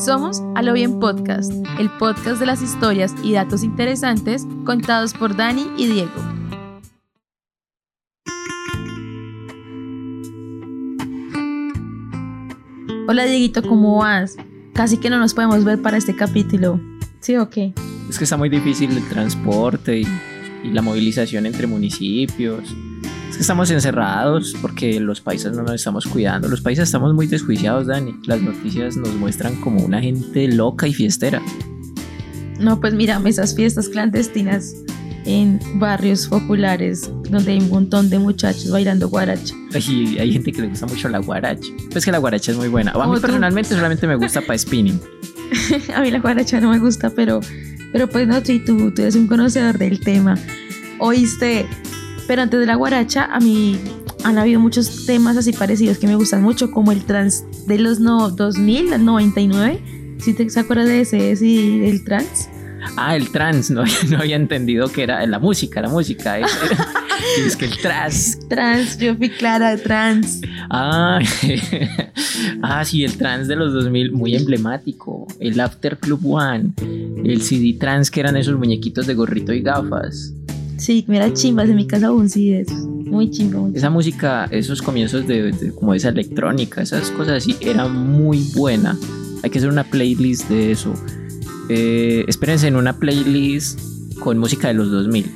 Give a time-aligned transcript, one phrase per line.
[0.00, 5.36] Somos A lo Bien Podcast, el podcast de las historias y datos interesantes contados por
[5.36, 6.10] Dani y Diego.
[13.08, 14.36] Hola Dieguito, ¿cómo vas?
[14.72, 16.80] Casi que no nos podemos ver para este capítulo.
[17.20, 17.74] ¿Sí o qué?
[18.08, 20.06] Es que está muy difícil el transporte y,
[20.64, 22.74] y la movilización entre municipios.
[23.30, 26.48] Es que estamos encerrados porque los países no nos estamos cuidando.
[26.48, 28.16] Los países estamos muy desjuiciados, Dani.
[28.26, 31.40] Las noticias nos muestran como una gente loca y fiestera.
[32.58, 34.74] No, pues mira, esas fiestas clandestinas
[35.26, 39.54] en barrios populares donde hay un montón de muchachos bailando guaracha.
[39.88, 41.68] Y hay gente que le gusta mucho la guaracha.
[41.92, 42.90] Pues que la guaracha es muy buena.
[42.90, 45.00] A mí personalmente solamente me gusta para spinning.
[45.94, 47.38] a mí la guaracha no me gusta, pero,
[47.92, 50.34] pero pues no, tú, tú eres un conocedor del tema.
[50.98, 51.66] Oíste,
[52.30, 53.76] pero antes de la guaracha, a mí
[54.22, 57.98] han habido muchos temas así parecidos que me gustan mucho, como el trans de los
[57.98, 60.16] no, 2000, 99.
[60.20, 62.48] Si te acuerdas de ese, sí, del trans.
[62.96, 66.38] Ah, el trans, no, no había entendido que era la música, la música.
[66.38, 66.46] Es,
[67.46, 68.38] es que el trans.
[68.48, 70.40] Trans, yo fui clara, trans.
[70.70, 71.18] Ah,
[72.62, 75.26] ah, sí, el trans de los 2000, muy emblemático.
[75.40, 76.74] El After Club One,
[77.24, 80.32] el CD trans, que eran esos muñequitos de gorrito y gafas.
[80.80, 82.78] Sí, mira chimbas, en mi casa aún sí esos.
[82.78, 83.68] Muy chimba.
[83.74, 88.98] Esa música, esos comienzos de, de, como esa electrónica, esas cosas así, era muy buena.
[89.42, 90.94] Hay que hacer una playlist de eso.
[91.68, 93.78] Eh, espérense en una playlist
[94.20, 95.30] con música de los 2000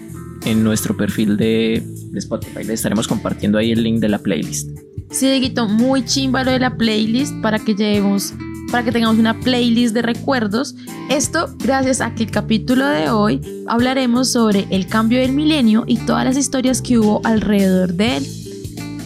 [0.46, 2.64] en nuestro perfil de, de Spotify.
[2.64, 4.70] Le estaremos compartiendo ahí el link de la playlist.
[5.10, 8.32] Sí, Dieguito, muy chimba lo de la playlist para que llevemos,
[8.74, 10.74] para que tengamos una playlist de recuerdos.
[11.08, 15.98] Esto gracias a que el capítulo de hoy hablaremos sobre el cambio del milenio y
[15.98, 18.26] todas las historias que hubo alrededor de él.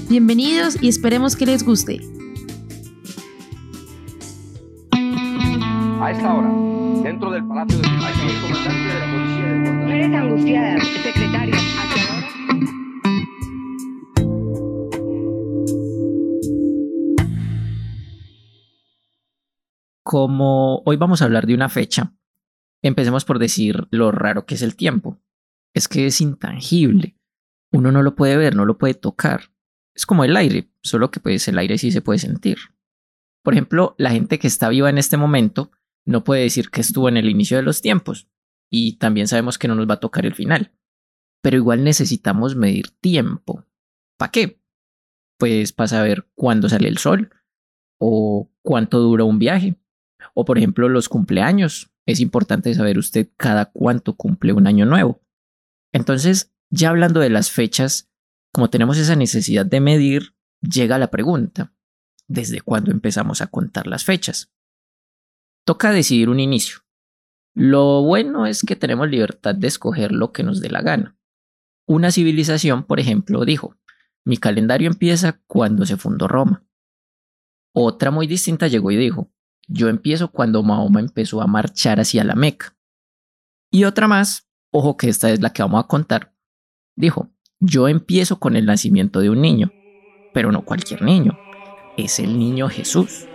[0.08, 2.00] Bienvenidos y esperemos que les guste.
[6.00, 6.50] A esta hora,
[7.02, 8.88] dentro del Palacio de Justicia, el comandante
[20.10, 22.14] Como hoy vamos a hablar de una fecha,
[22.82, 25.20] empecemos por decir lo raro que es el tiempo.
[25.74, 27.18] Es que es intangible.
[27.72, 29.52] Uno no lo puede ver, no lo puede tocar.
[29.94, 32.56] Es como el aire, solo que pues el aire sí se puede sentir.
[33.44, 35.72] Por ejemplo, la gente que está viva en este momento
[36.06, 38.30] no puede decir que estuvo en el inicio de los tiempos,
[38.70, 40.72] y también sabemos que no nos va a tocar el final.
[41.42, 43.66] Pero igual necesitamos medir tiempo.
[44.16, 44.62] ¿Para qué?
[45.38, 47.30] Pues para saber cuándo sale el sol,
[48.00, 49.76] o cuánto dura un viaje,
[50.40, 51.90] o por ejemplo los cumpleaños.
[52.06, 55.20] Es importante saber usted cada cuánto cumple un año nuevo.
[55.92, 58.08] Entonces, ya hablando de las fechas,
[58.52, 61.74] como tenemos esa necesidad de medir, llega la pregunta,
[62.28, 64.52] ¿desde cuándo empezamos a contar las fechas?
[65.66, 66.78] Toca decidir un inicio.
[67.56, 71.18] Lo bueno es que tenemos libertad de escoger lo que nos dé la gana.
[71.84, 73.74] Una civilización, por ejemplo, dijo,
[74.24, 76.64] mi calendario empieza cuando se fundó Roma.
[77.74, 79.32] Otra muy distinta llegó y dijo,
[79.68, 82.74] yo empiezo cuando Mahoma empezó a marchar hacia la Meca.
[83.70, 86.34] Y otra más, ojo que esta es la que vamos a contar,
[86.96, 87.28] dijo,
[87.60, 89.70] yo empiezo con el nacimiento de un niño,
[90.32, 91.38] pero no cualquier niño,
[91.96, 93.26] es el niño Jesús.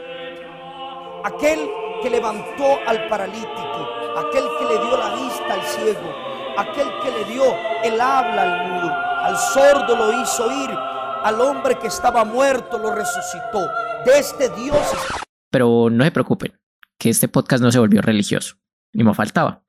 [1.24, 1.60] Aquel
[2.02, 7.34] que levantó al paralítico, aquel que le dio la vista al ciego, aquel que le
[7.34, 7.44] dio
[7.84, 10.70] el habla al mudo, al sordo lo hizo oír,
[11.24, 13.70] al hombre que estaba muerto lo resucitó.
[14.06, 14.86] De este Dios.
[15.54, 16.60] Pero no se preocupen,
[16.98, 18.56] que este podcast no se volvió religioso,
[18.92, 19.64] ni me faltaba.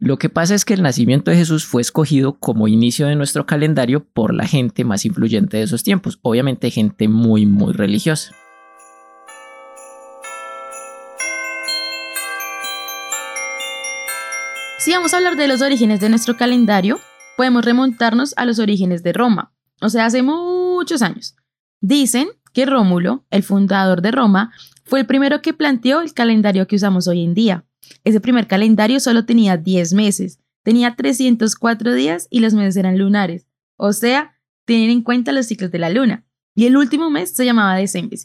[0.00, 3.46] Lo que pasa es que el nacimiento de Jesús fue escogido como inicio de nuestro
[3.46, 8.34] calendario por la gente más influyente de esos tiempos, obviamente gente muy, muy religiosa.
[14.78, 16.98] Si vamos a hablar de los orígenes de nuestro calendario,
[17.36, 21.36] podemos remontarnos a los orígenes de Roma, o sea, hace muchos años.
[21.80, 24.52] Dicen que Rómulo, el fundador de Roma,
[24.92, 27.64] fue el primero que planteó el calendario que usamos hoy en día.
[28.04, 33.46] Ese primer calendario solo tenía 10 meses, tenía 304 días y los meses eran lunares,
[33.78, 36.26] o sea, tienen en cuenta los ciclos de la luna.
[36.54, 38.18] Y el último mes se llamaba diciembre.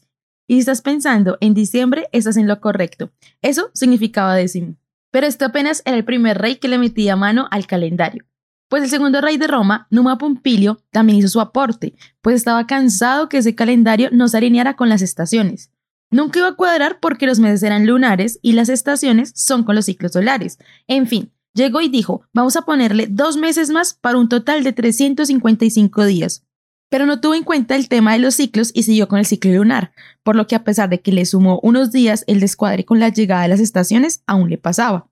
[0.46, 3.12] Y si estás pensando en diciembre, estás en lo correcto.
[3.42, 4.76] Eso significaba décimo.
[5.10, 8.26] Pero este apenas era el primer rey que le metía mano al calendario.
[8.68, 13.30] Pues el segundo rey de Roma, Numa Pompilio, también hizo su aporte, pues estaba cansado
[13.30, 15.72] que ese calendario no se alineara con las estaciones.
[16.10, 19.86] Nunca iba a cuadrar porque los meses eran lunares y las estaciones son con los
[19.86, 20.58] ciclos solares.
[20.88, 24.72] En fin, llegó y dijo, vamos a ponerle dos meses más para un total de
[24.72, 26.46] 355 días.
[26.90, 29.52] Pero no tuvo en cuenta el tema de los ciclos y siguió con el ciclo
[29.52, 29.92] lunar,
[30.24, 33.10] por lo que a pesar de que le sumó unos días, el descuadre con la
[33.10, 35.10] llegada de las estaciones aún le pasaba.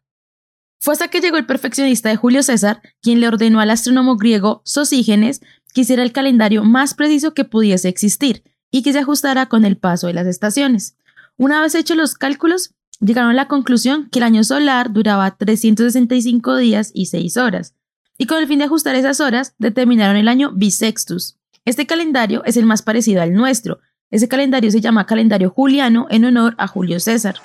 [0.80, 4.62] Fue hasta que llegó el perfeccionista de Julio César, quien le ordenó al astrónomo griego
[4.64, 5.42] Sosígenes
[5.74, 8.44] que hiciera el calendario más preciso que pudiese existir
[8.76, 10.98] y que se ajustara con el paso de las estaciones.
[11.38, 16.58] Una vez hechos los cálculos, llegaron a la conclusión que el año solar duraba 365
[16.58, 17.74] días y 6 horas,
[18.18, 21.38] y con el fin de ajustar esas horas, determinaron el año bisextus.
[21.64, 23.80] Este calendario es el más parecido al nuestro.
[24.12, 27.36] Ese calendario se llama calendario juliano en honor a Julio César.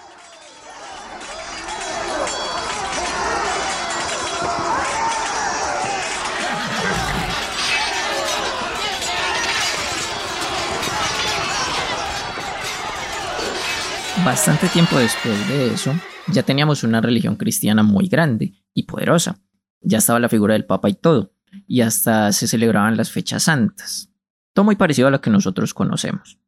[14.30, 15.92] Bastante tiempo después de eso,
[16.28, 19.40] ya teníamos una religión cristiana muy grande y poderosa.
[19.80, 21.34] Ya estaba la figura del Papa y todo,
[21.66, 24.12] y hasta se celebraban las fechas santas.
[24.54, 26.38] Todo muy parecido a lo que nosotros conocemos.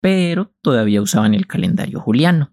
[0.00, 2.52] Pero todavía usaban el calendario juliano.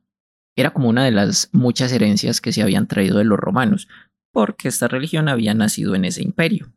[0.55, 3.87] Era como una de las muchas herencias que se habían traído de los romanos,
[4.31, 6.71] porque esta religión había nacido en ese imperio.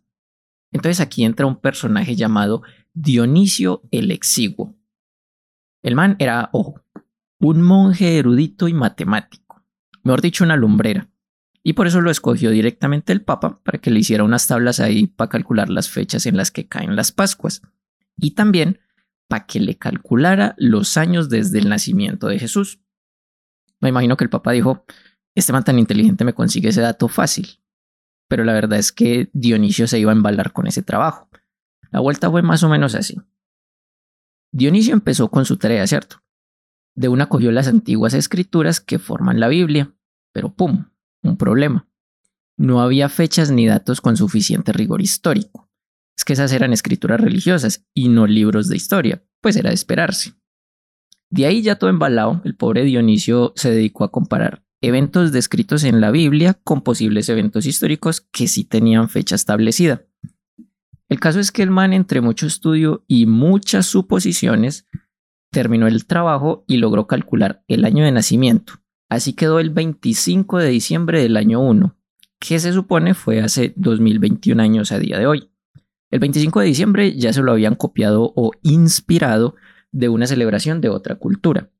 [0.72, 2.62] Entonces aquí entra un personaje llamado
[2.94, 4.74] Dionisio el Exiguo.
[5.82, 6.82] El man era, ojo,
[7.40, 9.64] un monje erudito y matemático,
[10.02, 11.08] mejor dicho, una lumbrera.
[11.62, 15.06] Y por eso lo escogió directamente el Papa para que le hiciera unas tablas ahí
[15.06, 17.62] para calcular las fechas en las que caen las Pascuas.
[18.16, 18.80] Y también
[19.28, 22.80] para que le calculara los años desde el nacimiento de Jesús.
[23.80, 24.84] Me imagino que el Papa dijo,
[25.34, 27.60] este man tan inteligente me consigue ese dato fácil.
[28.28, 31.28] Pero la verdad es que Dionisio se iba a embalar con ese trabajo.
[31.90, 33.20] La vuelta fue más o menos así.
[34.52, 36.22] Dionisio empezó con su tarea, ¿cierto?
[36.98, 39.94] De una cogió las antiguas escrituras que forman la Biblia,
[40.32, 40.86] pero ¡pum!
[41.22, 41.88] Un problema.
[42.56, 45.70] No había fechas ni datos con suficiente rigor histórico.
[46.16, 50.34] Es que esas eran escrituras religiosas y no libros de historia, pues era de esperarse.
[51.30, 56.00] De ahí ya todo embalado, el pobre Dionisio se dedicó a comparar eventos descritos en
[56.00, 60.02] la Biblia con posibles eventos históricos que sí tenían fecha establecida.
[61.08, 64.88] El caso es que el man, entre mucho estudio y muchas suposiciones,
[65.50, 68.74] terminó el trabajo y logró calcular el año de nacimiento.
[69.08, 71.96] Así quedó el 25 de diciembre del año 1,
[72.38, 75.50] que se supone fue hace 2021 años a día de hoy.
[76.10, 79.56] El 25 de diciembre ya se lo habían copiado o inspirado
[79.92, 81.70] de una celebración de otra cultura.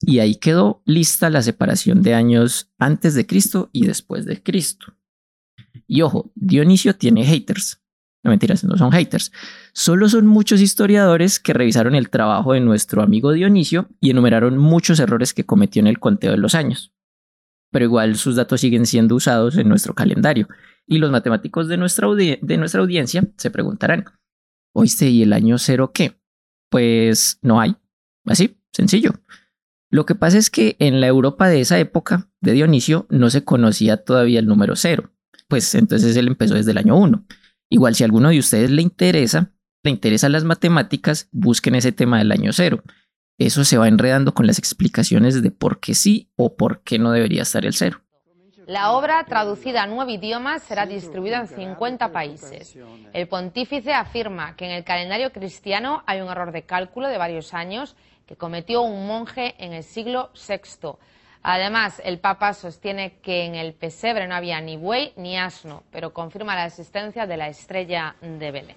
[0.00, 4.94] Y ahí quedó lista la separación de años antes de Cristo y después de Cristo.
[5.86, 7.82] Y ojo, Dionisio tiene haters.
[8.24, 9.32] No mentiras, no son haters.
[9.72, 14.98] Solo son muchos historiadores que revisaron el trabajo de nuestro amigo Dionisio y enumeraron muchos
[14.98, 16.92] errores que cometió en el conteo de los años.
[17.70, 20.48] Pero igual sus datos siguen siendo usados en nuestro calendario.
[20.86, 24.06] Y los matemáticos de nuestra, de nuestra audiencia se preguntarán,
[24.74, 26.18] ¿oíste y el año cero qué?
[26.70, 27.76] Pues no hay.
[28.24, 29.12] Así, sencillo.
[29.90, 33.44] Lo que pasa es que en la Europa de esa época de Dionisio no se
[33.44, 35.10] conocía todavía el número cero.
[35.48, 37.24] Pues entonces él empezó desde el año uno.
[37.70, 42.18] Igual si a alguno de ustedes le interesa, le interesan las matemáticas, busquen ese tema
[42.18, 42.82] del año cero.
[43.38, 47.12] Eso se va enredando con las explicaciones de por qué sí o por qué no
[47.12, 48.00] debería estar el cero.
[48.66, 52.76] La obra, traducida a nueve idiomas, será distribuida en 50 países.
[53.14, 57.54] El pontífice afirma que en el calendario cristiano hay un error de cálculo de varios
[57.54, 60.98] años que cometió un monje en el siglo VI.
[61.42, 66.12] Además, el Papa sostiene que en el pesebre no había ni buey ni asno, pero
[66.12, 68.76] confirma la existencia de la estrella de Belén.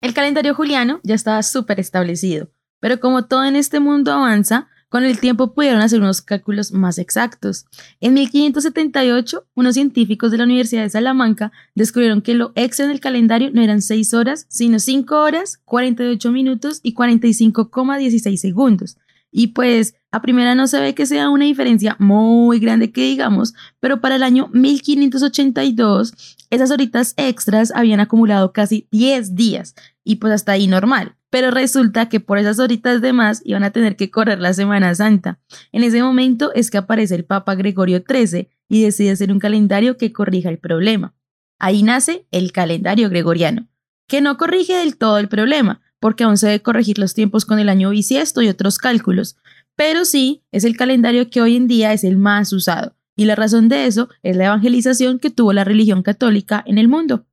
[0.00, 2.48] El calendario juliano ya estaba súper establecido,
[2.80, 6.98] pero como todo en este mundo avanza, con el tiempo pudieron hacer unos cálculos más
[6.98, 7.66] exactos.
[8.00, 12.98] En 1578, unos científicos de la Universidad de Salamanca descubrieron que lo extra en el
[12.98, 18.96] calendario no eran 6 horas, sino 5 horas, 48 minutos y 45,16 segundos.
[19.30, 23.54] Y pues a primera no se ve que sea una diferencia muy grande que digamos,
[23.78, 30.32] pero para el año 1582 esas horitas extras habían acumulado casi 10 días y pues
[30.32, 31.16] hasta ahí normal.
[31.30, 34.92] Pero resulta que por esas horitas de más iban a tener que correr la Semana
[34.96, 35.38] Santa.
[35.70, 39.96] En ese momento es que aparece el Papa Gregorio XIII y decide hacer un calendario
[39.96, 41.14] que corrija el problema.
[41.60, 43.68] Ahí nace el calendario gregoriano,
[44.08, 47.58] que no corrige del todo el problema, porque aún se debe corregir los tiempos con
[47.58, 49.36] el año bisiesto y otros cálculos,
[49.76, 53.36] pero sí es el calendario que hoy en día es el más usado, y la
[53.36, 57.26] razón de eso es la evangelización que tuvo la religión católica en el mundo.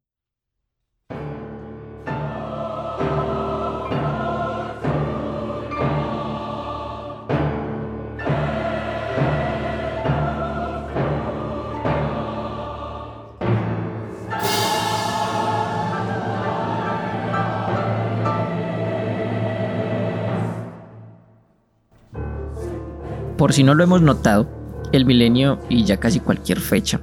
[23.37, 24.49] Por si no lo hemos notado,
[24.91, 27.01] el milenio y ya casi cualquier fecha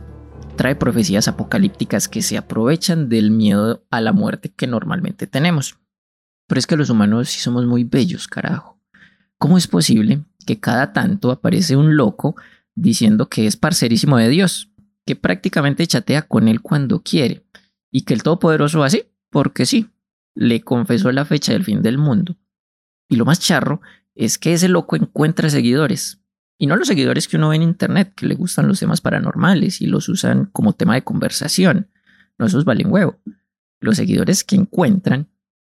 [0.57, 5.79] trae profecías apocalípticas que se aprovechan del miedo a la muerte que normalmente tenemos.
[6.49, 8.81] Pero es que los humanos sí somos muy bellos, carajo.
[9.39, 12.35] ¿Cómo es posible que cada tanto aparece un loco
[12.75, 14.71] diciendo que es parcerísimo de Dios,
[15.07, 17.45] que prácticamente chatea con él cuando quiere,
[17.91, 19.91] y que el Todopoderoso así, porque sí,
[20.35, 22.37] le confesó la fecha del fin del mundo?
[23.09, 23.81] Y lo más charro
[24.15, 26.24] es que ese loco encuentra seguidores,
[26.59, 29.81] y no los seguidores que uno ve en internet, que le gustan los temas paranormales
[29.81, 31.91] y los usan como tema de conversación.
[32.39, 33.21] No, esos valen huevo.
[33.81, 35.29] Los seguidores que encuentran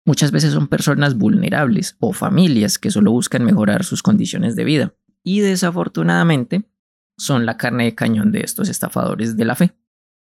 [0.05, 4.93] muchas veces son personas vulnerables o familias que solo buscan mejorar sus condiciones de vida.
[5.23, 6.67] Y desafortunadamente
[7.17, 9.75] son la carne de cañón de estos estafadores de la fe.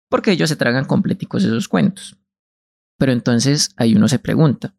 [0.09, 2.17] Porque ellos se tragan completicos esos cuentos.
[2.99, 4.75] Pero entonces ahí uno se pregunta,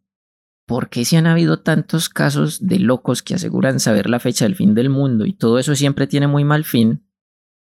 [0.65, 4.55] ¿por qué si han habido tantos casos de locos que aseguran saber la fecha del
[4.55, 7.05] fin del mundo y todo eso siempre tiene muy mal fin?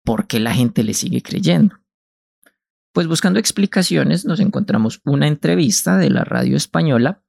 [0.04, 1.76] ¿Por qué la gente le sigue creyendo?
[2.92, 7.24] Pues buscando explicaciones nos encontramos una entrevista de la radio española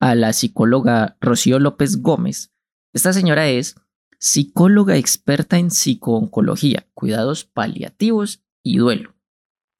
[0.00, 2.52] a la psicóloga Rocío López Gómez.
[2.92, 3.76] Esta señora es
[4.18, 9.14] psicóloga experta en psicooncología, cuidados paliativos y duelo.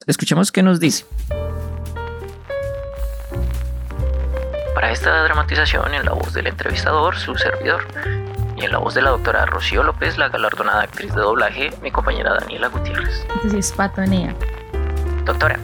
[0.05, 1.05] Escuchemos qué nos dice.
[4.77, 7.87] Para esta dramatización, en la voz del entrevistador, su servidor,
[8.55, 11.89] y en la voz de la doctora Rocío López, la galardonada actriz de doblaje, mi
[11.89, 13.25] compañera Daniela Gutiérrez.
[13.33, 14.35] Entonces, patonea.
[15.25, 15.57] Doctora,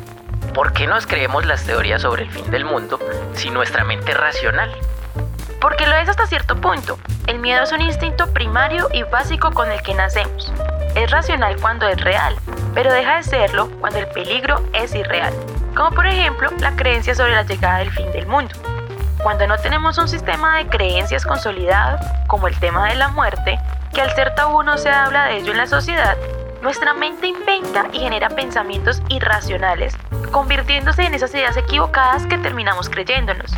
[0.56, 3.00] ¿por qué nos creemos las teorías sobre el fin del mundo
[3.34, 4.72] si nuestra mente es racional?
[5.62, 6.98] Porque lo es hasta cierto punto.
[7.28, 10.52] El miedo es un instinto primario y básico con el que nacemos.
[10.96, 12.36] Es racional cuando es real,
[12.74, 15.36] pero deja de serlo cuando el peligro es irreal.
[15.76, 18.56] Como por ejemplo la creencia sobre la llegada del fin del mundo.
[19.24, 23.58] Cuando no tenemos un sistema de creencias consolidado, como el tema de la muerte,
[23.94, 26.18] que al ser tabú no se habla de ello en la sociedad,
[26.62, 29.96] nuestra mente inventa y genera pensamientos irracionales,
[30.32, 33.54] convirtiéndose en esas ideas equivocadas que terminamos creyéndonos.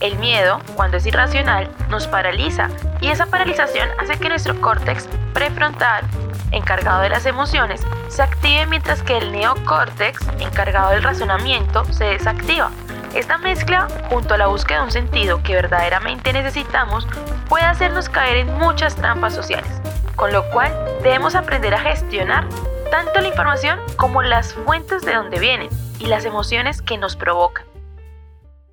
[0.00, 2.68] El miedo, cuando es irracional, nos paraliza
[3.00, 6.04] y esa paralización hace que nuestro córtex prefrontal,
[6.50, 12.70] encargado de las emociones, se active mientras que el neocórtex, encargado del razonamiento, se desactiva.
[13.14, 17.06] Esta mezcla, junto a la búsqueda de un sentido que verdaderamente necesitamos,
[17.48, 19.80] puede hacernos caer en muchas trampas sociales,
[20.16, 20.72] con lo cual
[21.02, 22.48] debemos aprender a gestionar
[22.90, 27.64] tanto la información como las fuentes de donde vienen y las emociones que nos provocan.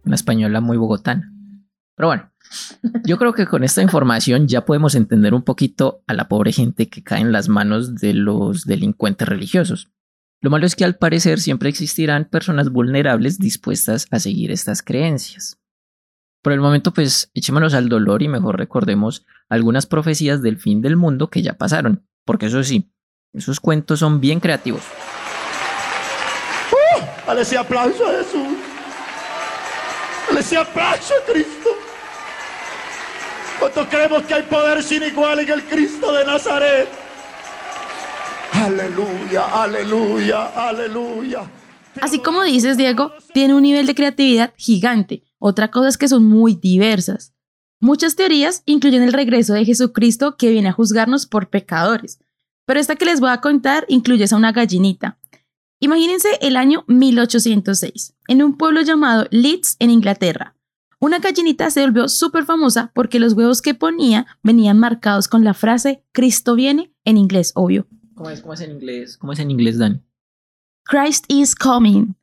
[0.06, 1.32] Una española muy bogotana.
[1.96, 2.32] Pero bueno,
[3.06, 6.90] yo creo que con esta información ya podemos entender un poquito a la pobre gente
[6.90, 9.90] que cae en las manos de los delincuentes religiosos.
[10.44, 15.58] Lo malo es que al parecer siempre existirán personas vulnerables dispuestas a seguir estas creencias.
[16.42, 20.98] Por el momento, pues echémonos al dolor y mejor recordemos algunas profecías del fin del
[20.98, 22.92] mundo que ya pasaron, porque eso sí,
[23.32, 24.82] esos cuentos son bien creativos.
[26.74, 27.06] ¡Uh!
[27.26, 28.58] Dale ese aplauso a Jesús.
[30.28, 31.70] Dale ese aplauso a Cristo.
[33.60, 37.03] ¿Cuántos creemos que hay poder sin igual en el Cristo de Nazaret?
[38.54, 41.52] Aleluya, aleluya, aleluya.
[42.02, 45.24] Así como dices, Diego, tiene un nivel de creatividad gigante.
[45.40, 47.34] Otra cosa es que son muy diversas.
[47.80, 52.20] Muchas teorías incluyen el regreso de Jesucristo que viene a juzgarnos por pecadores.
[52.66, 55.20] Pero esta que les voy a contar incluye a una gallinita.
[55.82, 60.56] Imagínense el año 1806, en un pueblo llamado Leeds, en Inglaterra.
[61.00, 65.54] Una gallinita se volvió súper famosa porque los huevos que ponía venían marcados con la
[65.54, 67.86] frase Cristo viene, en inglés, obvio.
[68.24, 69.18] ¿Cómo es, cómo es en inglés?
[69.18, 70.02] ¿Cómo es en inglés, Dan?
[70.86, 72.16] Christ is coming.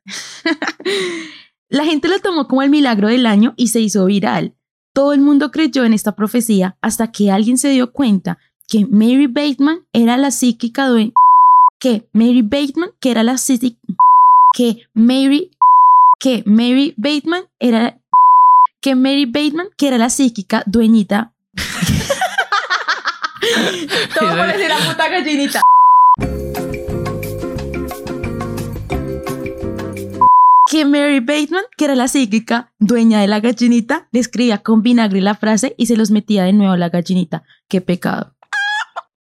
[1.68, 4.56] la gente lo tomó como el milagro del año y se hizo viral.
[4.94, 9.26] Todo el mundo creyó en esta profecía hasta que alguien se dio cuenta que Mary
[9.26, 11.12] Bateman era la psíquica dueña
[11.78, 13.78] que Mary Bateman que era la psíquica
[14.54, 15.50] que Mary
[16.18, 18.00] que Mary Bateman era
[18.80, 21.34] que Mary Bateman que era la psíquica dueñita
[24.18, 25.60] todo parece la puta gallinita
[30.70, 35.20] que Mary Bateman, que era la psíquica, dueña de la gallinita, le escribía con vinagre
[35.20, 37.42] la frase y se los metía de nuevo a la gallinita.
[37.68, 38.36] ¡Qué pecado!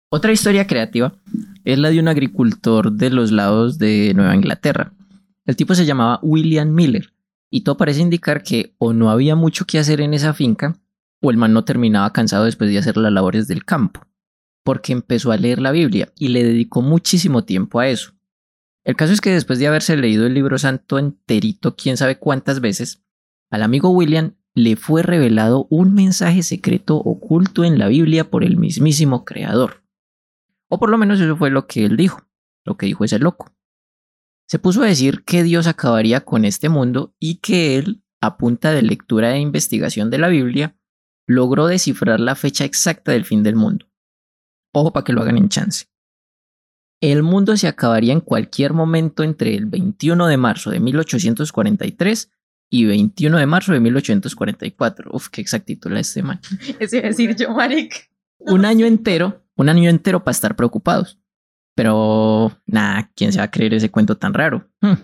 [0.08, 1.14] Otra historia creativa
[1.64, 4.92] es la de un agricultor de los lados de Nueva Inglaterra.
[5.44, 7.12] El tipo se llamaba William Miller
[7.50, 10.76] y todo parece indicar que o no había mucho que hacer en esa finca
[11.20, 14.00] o el man no terminaba cansado después de hacer las labores del campo,
[14.64, 18.12] porque empezó a leer la Biblia y le dedicó muchísimo tiempo a eso.
[18.84, 22.60] El caso es que después de haberse leído el libro santo enterito quién sabe cuántas
[22.60, 23.02] veces,
[23.50, 28.56] al amigo William le fue revelado un mensaje secreto oculto en la Biblia por el
[28.56, 29.84] mismísimo Creador.
[30.68, 32.22] O por lo menos eso fue lo que él dijo,
[32.64, 33.52] lo que dijo ese loco.
[34.48, 38.72] Se puso a decir que Dios acabaría con este mundo y que él, a punta
[38.72, 40.76] de lectura e investigación de la Biblia,
[41.26, 43.86] logró descifrar la fecha exacta del fin del mundo.
[44.72, 45.86] Ojo para que lo hagan en chance.
[47.00, 52.30] El mundo se acabaría en cualquier momento entre el 21 de marzo de 1843
[52.70, 55.10] y 21 de marzo de 1844.
[55.12, 56.40] Uf, qué exactitud la este man.
[56.78, 58.08] Eso iba a decir yo, Maric.
[58.38, 61.18] Un año entero, un año entero para estar preocupados.
[61.74, 64.68] Pero, nada, ¿quién se va a creer ese cuento tan raro?
[64.80, 64.94] Hmm.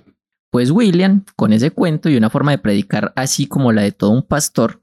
[0.50, 4.10] Pues William, con ese cuento y una forma de predicar así como la de todo
[4.10, 4.82] un pastor,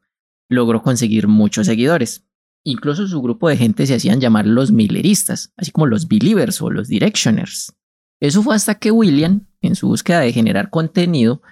[0.50, 2.25] logró conseguir muchos seguidores.
[2.68, 6.72] Incluso su grupo de gente se hacían llamar los Milleristas, así como los Believers o
[6.72, 7.76] los Directioners.
[8.20, 11.44] Eso fue hasta que William, en su búsqueda de generar contenido,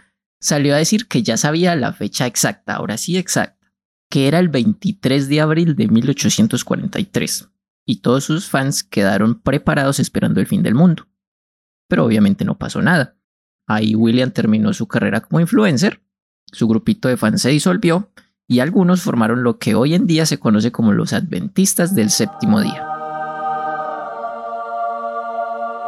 [0.42, 3.60] salió a decir que ya sabía la fecha exacta, ahora sí exacta,
[4.10, 7.50] que era el 23 de abril de 1843,
[7.86, 11.08] y todos sus fans quedaron preparados esperando el fin del mundo.
[11.88, 13.18] Pero obviamente no pasó nada.
[13.68, 16.02] Ahí William terminó su carrera como influencer,
[16.52, 18.12] su grupito de fans se disolvió
[18.54, 22.62] y algunos formaron lo que hoy en día se conoce como los adventistas del séptimo
[22.62, 22.86] día.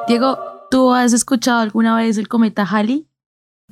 [0.07, 0.39] Diego,
[0.71, 3.07] ¿tú has escuchado alguna vez el cometa Halley?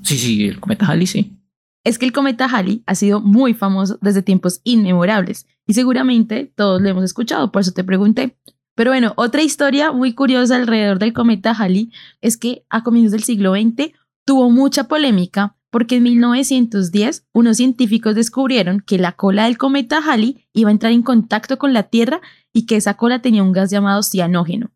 [0.04, 1.40] Sí, sí, el cometa Halley, sí.
[1.84, 6.80] Es que el cometa Halley ha sido muy famoso desde tiempos inmemorables y seguramente todos
[6.80, 8.38] lo hemos escuchado, por eso te pregunté.
[8.76, 13.24] Pero bueno, otra historia muy curiosa alrededor del cometa Halley es que a comienzos del
[13.24, 13.92] siglo XX
[14.24, 20.46] tuvo mucha polémica porque en 1910 unos científicos descubrieron que la cola del cometa Halley
[20.54, 22.22] iba a entrar en contacto con la Tierra
[22.54, 24.70] y que esa cola tenía un gas llamado cianógeno.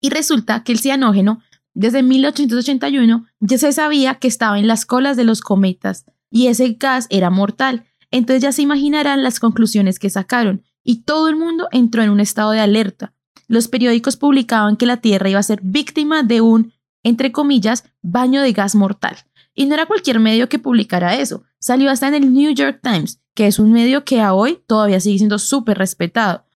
[0.00, 1.42] Y resulta que el cianógeno
[1.74, 6.78] desde 1881 ya se sabía que estaba en las colas de los cometas y ese
[6.80, 7.84] gas era mortal.
[8.10, 12.20] Entonces ya se imaginarán las conclusiones que sacaron y todo el mundo entró en un
[12.20, 13.12] estado de alerta.
[13.48, 18.40] Los periódicos publicaban que la Tierra iba a ser víctima de un, entre comillas, baño
[18.40, 19.18] de gas mortal.
[19.58, 21.42] Y no era cualquier medio que publicara eso.
[21.58, 25.00] Salió hasta en el New York Times, que es un medio que a hoy todavía
[25.00, 26.46] sigue siendo súper respetado.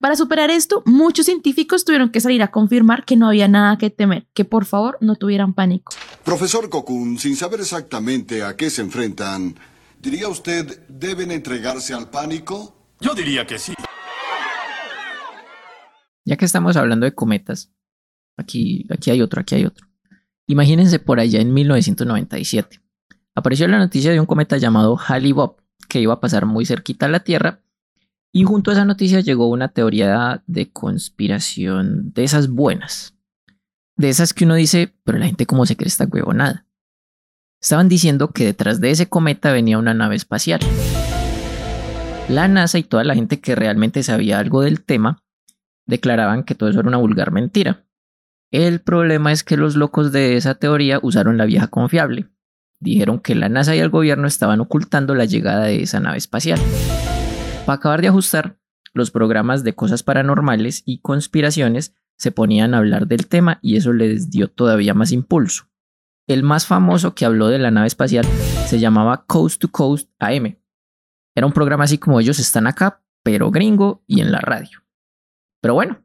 [0.00, 3.90] Para superar esto, muchos científicos tuvieron que salir a confirmar que no había nada que
[3.90, 5.92] temer, que por favor no tuvieran pánico.
[6.24, 9.54] Profesor Kokun, sin saber exactamente a qué se enfrentan,
[10.00, 12.74] ¿diría usted deben entregarse al pánico?
[12.98, 13.72] Yo diría que sí.
[16.24, 17.70] Ya que estamos hablando de cometas,
[18.36, 19.91] aquí, aquí hay otro, aquí hay otro.
[20.52, 22.82] Imagínense por allá en 1997.
[23.34, 25.56] Apareció la noticia de un cometa llamado Halley-Bob,
[25.88, 27.62] que iba a pasar muy cerquita a la Tierra
[28.34, 33.16] y junto a esa noticia llegó una teoría de conspiración de esas buenas.
[33.96, 36.66] De esas que uno dice, pero la gente cómo se cree esta nada.
[37.58, 40.60] Estaban diciendo que detrás de ese cometa venía una nave espacial.
[42.28, 45.24] La NASA y toda la gente que realmente sabía algo del tema
[45.86, 47.81] declaraban que todo eso era una vulgar mentira.
[48.52, 52.28] El problema es que los locos de esa teoría usaron la vieja confiable.
[52.80, 56.60] Dijeron que la NASA y el gobierno estaban ocultando la llegada de esa nave espacial.
[57.64, 58.58] Para acabar de ajustar,
[58.92, 63.94] los programas de cosas paranormales y conspiraciones se ponían a hablar del tema y eso
[63.94, 65.70] les dio todavía más impulso.
[66.26, 68.26] El más famoso que habló de la nave espacial
[68.66, 70.58] se llamaba Coast to Coast AM.
[71.34, 74.82] Era un programa así como ellos están acá, pero gringo y en la radio.
[75.62, 76.04] Pero bueno,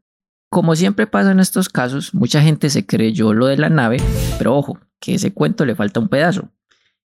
[0.58, 3.98] como siempre pasa en estos casos, mucha gente se creyó lo de la nave,
[4.40, 6.50] pero ojo, que ese cuento le falta un pedazo.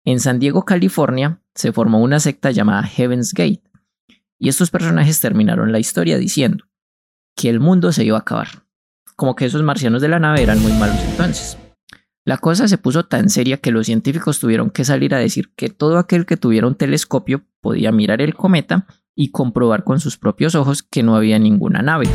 [0.03, 3.61] En San Diego, California, se formó una secta llamada Heaven's Gate,
[4.39, 6.65] y estos personajes terminaron la historia diciendo
[7.37, 8.65] que el mundo se iba a acabar.
[9.15, 11.59] Como que esos marcianos de la nave eran muy malos entonces.
[12.25, 15.69] La cosa se puso tan seria que los científicos tuvieron que salir a decir que
[15.69, 20.55] todo aquel que tuviera un telescopio podía mirar el cometa y comprobar con sus propios
[20.55, 22.07] ojos que no había ninguna nave.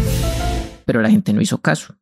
[0.89, 1.93] Pero la gente no hizo caso.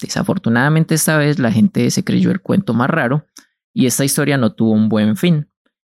[0.00, 3.26] Desafortunadamente esta vez la gente se creyó el cuento más raro
[3.74, 5.50] y esta historia no tuvo un buen fin.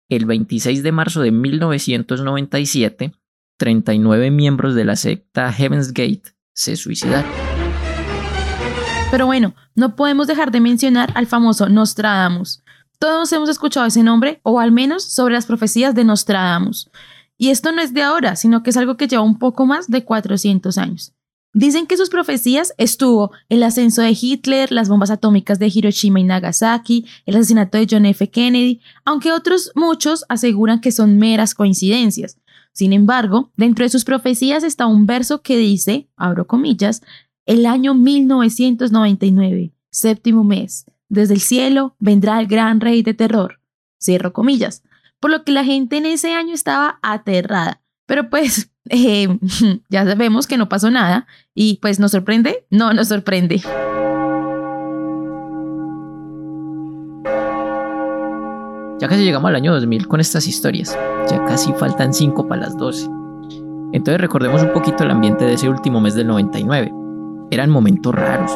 [0.09, 3.13] El 26 de marzo de 1997,
[3.57, 7.29] 39 miembros de la secta Heaven's Gate se suicidaron.
[9.11, 12.63] Pero bueno, no podemos dejar de mencionar al famoso Nostradamus.
[12.97, 16.89] Todos hemos escuchado ese nombre, o al menos sobre las profecías de Nostradamus.
[17.37, 19.89] Y esto no es de ahora, sino que es algo que lleva un poco más
[19.89, 21.13] de 400 años.
[21.53, 26.23] Dicen que sus profecías estuvo el ascenso de Hitler, las bombas atómicas de Hiroshima y
[26.23, 28.29] Nagasaki, el asesinato de John F.
[28.29, 32.37] Kennedy, aunque otros muchos aseguran que son meras coincidencias.
[32.71, 37.01] Sin embargo, dentro de sus profecías está un verso que dice, abro comillas,
[37.47, 43.59] el año 1999, séptimo mes, desde el cielo vendrá el gran rey de terror,
[43.99, 44.83] cierro comillas,
[45.19, 47.81] por lo que la gente en ese año estaba aterrada.
[48.05, 49.27] Pero pues eh,
[49.89, 53.61] ya sabemos que no pasó nada y pues nos sorprende, no nos sorprende.
[58.99, 60.97] Ya casi llegamos al año 2000 con estas historias.
[61.29, 63.09] Ya casi faltan 5 para las 12.
[63.93, 66.93] Entonces recordemos un poquito el ambiente de ese último mes del 99.
[67.49, 68.51] Eran momentos raros.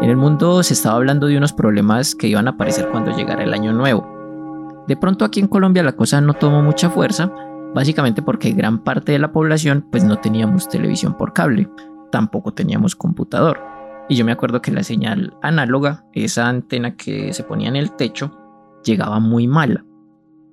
[0.00, 3.44] En el mundo se estaba hablando de unos problemas que iban a aparecer cuando llegara
[3.44, 4.84] el año nuevo.
[4.88, 7.30] De pronto aquí en Colombia la cosa no tomó mucha fuerza,
[7.74, 11.68] básicamente porque gran parte de la población pues no teníamos televisión por cable,
[12.10, 13.60] tampoco teníamos computador.
[14.08, 17.92] Y yo me acuerdo que la señal análoga, esa antena que se ponía en el
[17.92, 18.38] techo,
[18.84, 19.84] llegaba muy mala,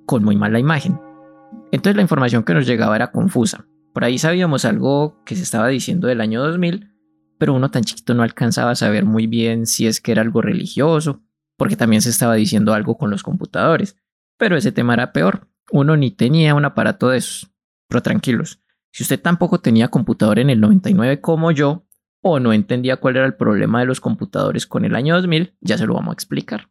[0.05, 0.99] con muy mala imagen.
[1.71, 3.65] Entonces la información que nos llegaba era confusa.
[3.93, 6.91] Por ahí sabíamos algo que se estaba diciendo del año 2000,
[7.37, 10.41] pero uno tan chiquito no alcanzaba a saber muy bien si es que era algo
[10.41, 11.21] religioso,
[11.57, 13.97] porque también se estaba diciendo algo con los computadores.
[14.37, 15.50] Pero ese tema era peor.
[15.71, 17.49] Uno ni tenía un aparato de esos.
[17.87, 21.85] Pero tranquilos, si usted tampoco tenía computador en el 99 como yo,
[22.21, 25.77] o no entendía cuál era el problema de los computadores con el año 2000, ya
[25.77, 26.67] se lo vamos a explicar.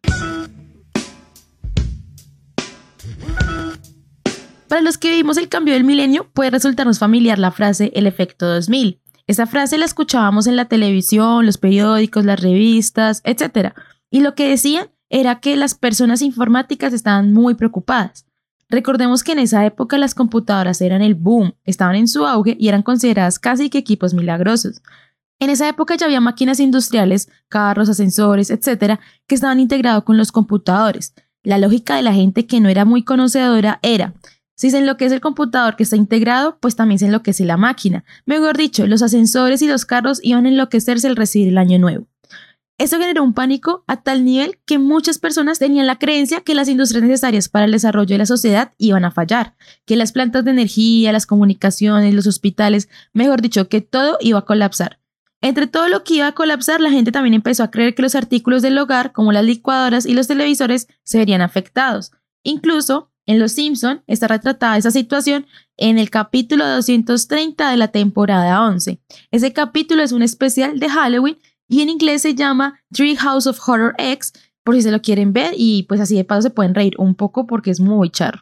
[4.69, 8.47] Para los que vivimos el cambio del milenio, puede resultarnos familiar la frase el efecto
[8.47, 9.01] 2000.
[9.27, 13.73] Esa frase la escuchábamos en la televisión, los periódicos, las revistas, etc.
[14.11, 18.27] Y lo que decían era que las personas informáticas estaban muy preocupadas.
[18.71, 22.69] Recordemos que en esa época las computadoras eran el boom, estaban en su auge y
[22.69, 24.81] eran consideradas casi que equipos milagrosos.
[25.41, 30.33] En esa época ya había máquinas industriales, carros, ascensores, etc., que estaban integrados con los
[30.33, 31.15] computadores.
[31.43, 34.15] La lógica de la gente que no era muy conocedora era,
[34.61, 38.05] si se enloquece el computador que está integrado, pues también se enloquece la máquina.
[38.27, 42.10] Mejor dicho, los ascensores y los carros iban a enloquecerse al recibir el año nuevo.
[42.81, 46.67] Eso generó un pánico a tal nivel que muchas personas tenían la creencia que las
[46.67, 50.53] industrias necesarias para el desarrollo de la sociedad iban a fallar, que las plantas de
[50.53, 54.99] energía, las comunicaciones, los hospitales, mejor dicho, que todo iba a colapsar.
[55.43, 58.15] Entre todo lo que iba a colapsar, la gente también empezó a creer que los
[58.15, 62.13] artículos del hogar, como las licuadoras y los televisores, se verían afectados.
[62.45, 68.67] Incluso en Los Simpson está retratada esa situación en el capítulo 230 de la temporada
[68.67, 69.01] 11.
[69.31, 71.39] Ese capítulo es un especial de Halloween
[71.71, 74.33] y en inglés se llama Tree House of Horror X,
[74.65, 77.15] por si se lo quieren ver y pues así de paso se pueden reír un
[77.15, 78.41] poco porque es muy charro.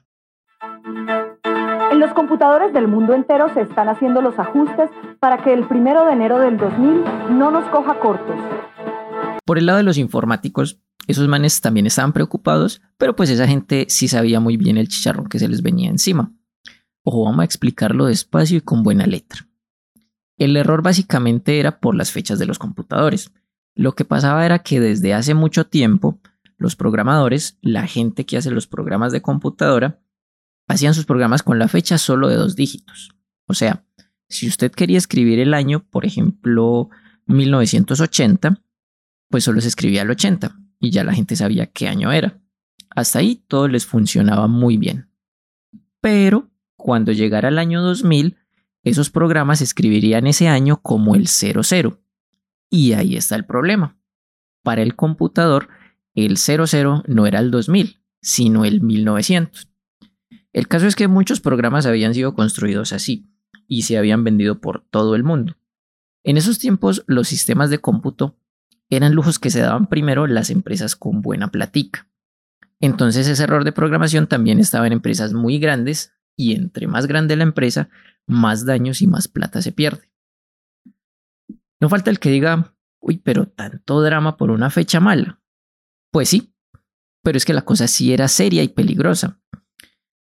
[1.93, 6.07] En los computadores del mundo entero se están haciendo los ajustes para que el primero
[6.07, 8.37] de enero del 2000 no nos coja cortos.
[9.45, 13.87] Por el lado de los informáticos, esos manes también estaban preocupados, pero pues esa gente
[13.91, 16.33] sí sabía muy bien el chicharrón que se les venía encima.
[17.03, 19.48] Ojo, vamos a explicarlo despacio y con buena letra.
[20.39, 23.33] El error básicamente era por las fechas de los computadores.
[23.75, 26.21] Lo que pasaba era que desde hace mucho tiempo
[26.57, 30.01] los programadores, la gente que hace los programas de computadora,
[30.67, 33.11] hacían sus programas con la fecha solo de dos dígitos.
[33.47, 33.85] O sea,
[34.29, 36.91] si usted quería escribir el año, por ejemplo,
[37.27, 38.63] 1980,
[39.29, 42.41] pues solo se escribía el 80 y ya la gente sabía qué año era.
[42.91, 45.11] Hasta ahí todo les funcionaba muy bien.
[46.01, 48.37] Pero cuando llegara el año 2000,
[48.89, 52.01] esos programas escribirían ese año como el 00.
[52.71, 53.99] Y ahí está el problema.
[54.63, 55.69] Para el computador,
[56.15, 59.69] el 00 no era el 2000, sino el 1900.
[60.53, 63.31] El caso es que muchos programas habían sido construidos así
[63.67, 65.57] y se habían vendido por todo el mundo.
[66.25, 68.37] En esos tiempos los sistemas de cómputo
[68.91, 72.09] eran lujos que se daban primero las empresas con buena platica.
[72.81, 77.37] Entonces ese error de programación también estaba en empresas muy grandes y entre más grande
[77.37, 77.91] la empresa,
[78.29, 80.13] más daños y más plata se pierde.
[81.81, 85.41] No falta el que diga, uy, pero tanto drama por una fecha mala.
[86.13, 86.55] Pues sí,
[87.23, 89.41] pero es que la cosa sí era seria y peligrosa.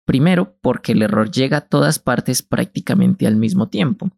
[0.04, 4.10] Primero, porque el error llega a todas partes prácticamente al mismo tiempo.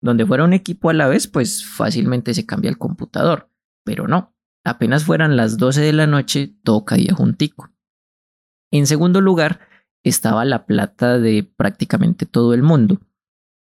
[0.00, 3.52] Donde fuera un equipo a la vez, pues fácilmente se cambia el computador
[3.84, 7.70] pero no, apenas fueran las 12 de la noche, todo caía juntico.
[8.70, 9.60] En segundo lugar,
[10.02, 13.00] estaba la plata de prácticamente todo el mundo,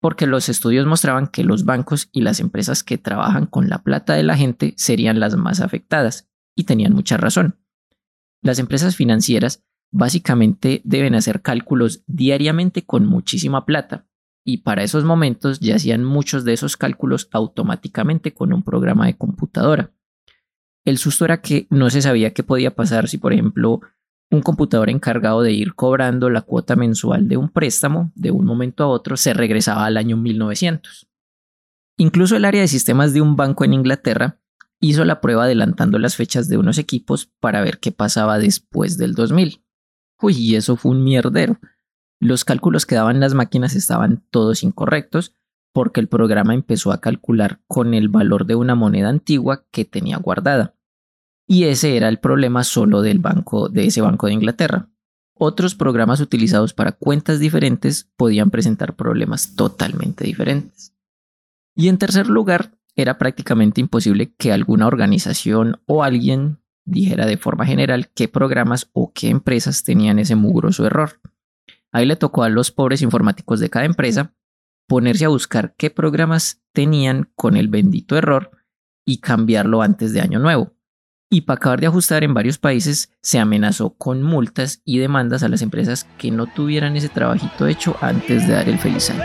[0.03, 4.15] porque los estudios mostraban que los bancos y las empresas que trabajan con la plata
[4.15, 7.57] de la gente serían las más afectadas, y tenían mucha razón.
[8.41, 9.63] Las empresas financieras
[9.93, 14.05] básicamente deben hacer cálculos diariamente con muchísima plata,
[14.43, 19.15] y para esos momentos ya hacían muchos de esos cálculos automáticamente con un programa de
[19.15, 19.93] computadora.
[20.83, 23.79] El susto era que no se sabía qué podía pasar si, por ejemplo,
[24.33, 28.83] un computador encargado de ir cobrando la cuota mensual de un préstamo de un momento
[28.83, 31.07] a otro se regresaba al año 1900.
[31.97, 34.39] Incluso el área de sistemas de un banco en Inglaterra
[34.79, 39.13] hizo la prueba adelantando las fechas de unos equipos para ver qué pasaba después del
[39.13, 39.63] 2000.
[40.19, 41.59] Uy, y eso fue un mierdero.
[42.19, 45.35] los cálculos que daban las máquinas estaban todos incorrectos
[45.73, 50.17] porque el programa empezó a calcular con el valor de una moneda antigua que tenía
[50.17, 50.73] guardada.
[51.47, 54.89] Y ese era el problema solo del banco de ese banco de Inglaterra.
[55.35, 60.95] Otros programas utilizados para cuentas diferentes podían presentar problemas totalmente diferentes.
[61.75, 67.65] Y en tercer lugar, era prácticamente imposible que alguna organización o alguien dijera de forma
[67.65, 71.19] general qué programas o qué empresas tenían ese mugroso error.
[71.91, 74.33] Ahí le tocó a los pobres informáticos de cada empresa
[74.87, 78.51] ponerse a buscar qué programas tenían con el bendito error
[79.05, 80.72] y cambiarlo antes de año nuevo.
[81.33, 85.49] Y para acabar de ajustar en varios países se amenazó con multas y demandas a
[85.49, 89.23] las empresas que no tuvieran ese trabajito hecho antes de dar el feliz año.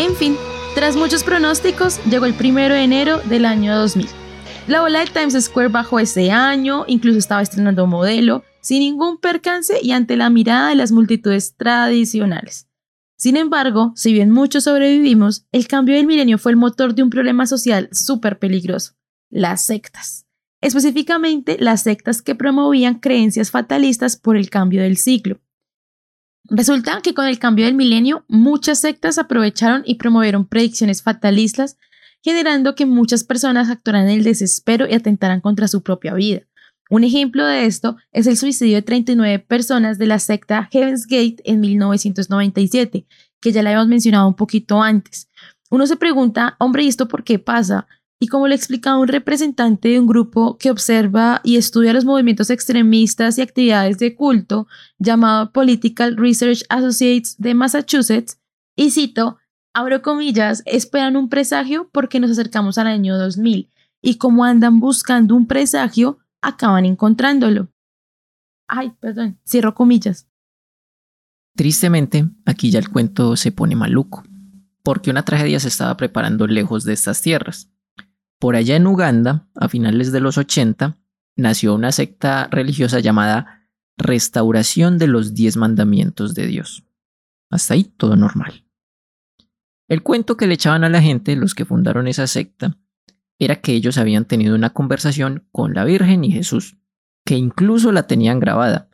[0.00, 0.34] En fin,
[0.74, 4.08] tras muchos pronósticos, llegó el primero de enero del año 2000.
[4.66, 9.74] La bola de Times Square bajó ese año, incluso estaba estrenando modelo, sin ningún percance
[9.82, 12.66] y ante la mirada de las multitudes tradicionales.
[13.18, 17.10] Sin embargo, si bien muchos sobrevivimos, el cambio del milenio fue el motor de un
[17.10, 18.94] problema social súper peligroso,
[19.28, 20.24] las sectas.
[20.62, 25.40] Específicamente, las sectas que promovían creencias fatalistas por el cambio del ciclo.
[26.50, 31.78] Resulta que con el cambio del milenio, muchas sectas aprovecharon y promovieron predicciones fatalistas,
[32.22, 36.40] generando que muchas personas actuaran en el desespero y atentaran contra su propia vida.
[36.90, 41.36] Un ejemplo de esto es el suicidio de 39 personas de la secta Heaven's Gate
[41.44, 43.06] en 1997,
[43.40, 45.30] que ya la habíamos mencionado un poquito antes.
[45.70, 47.86] Uno se pregunta, hombre, ¿y esto por qué pasa?
[48.22, 52.50] Y como lo explicaba un representante de un grupo que observa y estudia los movimientos
[52.50, 58.38] extremistas y actividades de culto, llamado Political Research Associates de Massachusetts,
[58.76, 59.38] y cito,
[59.72, 63.70] abro comillas, esperan un presagio porque nos acercamos al año 2000,
[64.02, 67.68] y como andan buscando un presagio, acaban encontrándolo.
[68.68, 70.28] Ay, perdón, cierro comillas.
[71.56, 74.22] Tristemente, aquí ya el cuento se pone maluco,
[74.82, 77.70] porque una tragedia se estaba preparando lejos de estas tierras.
[78.40, 80.98] Por allá en Uganda, a finales de los 80,
[81.36, 86.84] nació una secta religiosa llamada Restauración de los Diez Mandamientos de Dios.
[87.50, 88.64] Hasta ahí todo normal.
[89.88, 92.78] El cuento que le echaban a la gente, los que fundaron esa secta,
[93.38, 96.78] era que ellos habían tenido una conversación con la Virgen y Jesús,
[97.26, 98.88] que incluso la tenían grabada,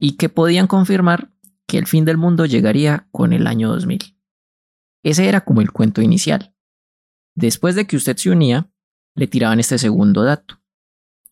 [0.00, 1.34] y que podían confirmar
[1.66, 4.16] que el fin del mundo llegaría con el año 2000.
[5.02, 6.54] Ese era como el cuento inicial.
[7.34, 8.70] Después de que usted se unía,
[9.18, 10.60] le tiraban este segundo dato.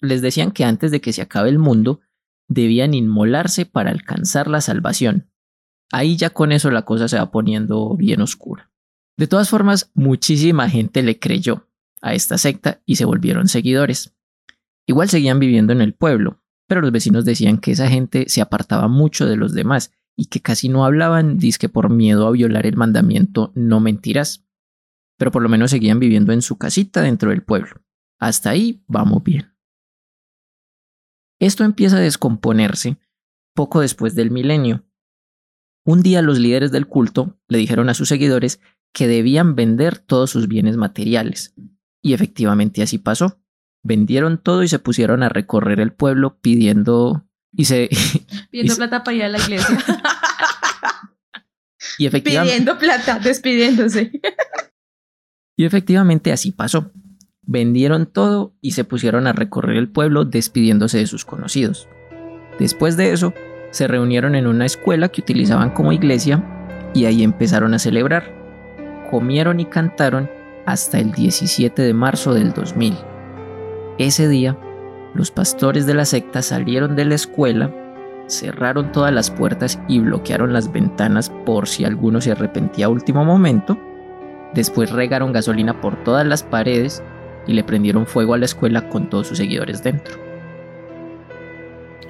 [0.01, 2.01] Les decían que antes de que se acabe el mundo,
[2.49, 5.31] debían inmolarse para alcanzar la salvación.
[5.93, 8.73] Ahí ya con eso la cosa se va poniendo bien oscura.
[9.17, 11.69] De todas formas, muchísima gente le creyó
[12.03, 14.15] a esta secta y se volvieron seguidores.
[14.87, 18.89] Igual seguían viviendo en el pueblo, pero los vecinos decían que esa gente se apartaba
[18.89, 22.77] mucho de los demás y que casi no hablaban, disque por miedo a violar el
[22.77, 24.46] mandamiento no mentirás
[25.17, 27.83] pero por lo menos seguían viviendo en su casita dentro del pueblo.
[28.19, 29.55] Hasta ahí vamos bien.
[31.39, 32.99] Esto empieza a descomponerse
[33.55, 34.85] poco después del milenio.
[35.85, 38.61] Un día los líderes del culto le dijeron a sus seguidores
[38.93, 41.55] que debían vender todos sus bienes materiales.
[42.03, 43.41] Y efectivamente así pasó.
[43.83, 47.89] Vendieron todo y se pusieron a recorrer el pueblo pidiendo y se
[48.51, 49.79] pidiendo plata para ir a la iglesia.
[51.99, 54.11] y efectivamente pidiendo plata, despidiéndose.
[55.57, 56.93] Y efectivamente así pasó.
[57.43, 61.89] Vendieron todo y se pusieron a recorrer el pueblo despidiéndose de sus conocidos.
[62.59, 63.33] Después de eso,
[63.71, 66.45] se reunieron en una escuela que utilizaban como iglesia
[66.93, 68.35] y ahí empezaron a celebrar.
[69.11, 70.29] Comieron y cantaron
[70.67, 72.95] hasta el 17 de marzo del 2000.
[73.99, 74.59] Ese día,
[75.15, 77.73] los pastores de la secta salieron de la escuela,
[78.27, 83.25] cerraron todas las puertas y bloquearon las ventanas por si alguno se arrepentía a último
[83.25, 83.79] momento
[84.57, 87.03] Después regaron gasolina por todas las paredes
[87.47, 90.19] y le prendieron fuego a la escuela con todos sus seguidores dentro.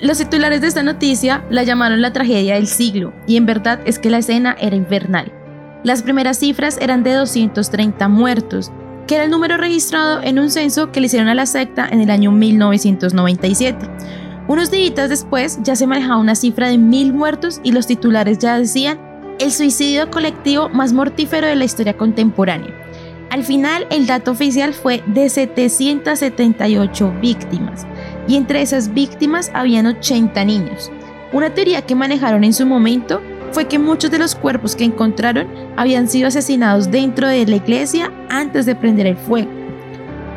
[0.00, 3.98] Los titulares de esta noticia la llamaron la tragedia del siglo, y en verdad es
[3.98, 5.32] que la escena era infernal.
[5.82, 8.70] Las primeras cifras eran de 230 muertos,
[9.09, 12.00] que era el número registrado en un censo que le hicieron a la secta en
[12.00, 13.88] el año 1997.
[14.46, 18.59] Unos días después ya se manejaba una cifra de mil muertos y los titulares ya
[18.59, 19.00] decían
[19.38, 22.75] el suicidio colectivo más mortífero de la historia contemporánea.
[23.31, 27.87] Al final, el dato oficial fue de 778 víctimas,
[28.29, 30.90] y entre esas víctimas habían 80 niños.
[31.33, 33.20] Una teoría que manejaron en su momento
[33.53, 38.12] fue que muchos de los cuerpos que encontraron habían sido asesinados dentro de la iglesia
[38.29, 39.51] antes de prender el fuego.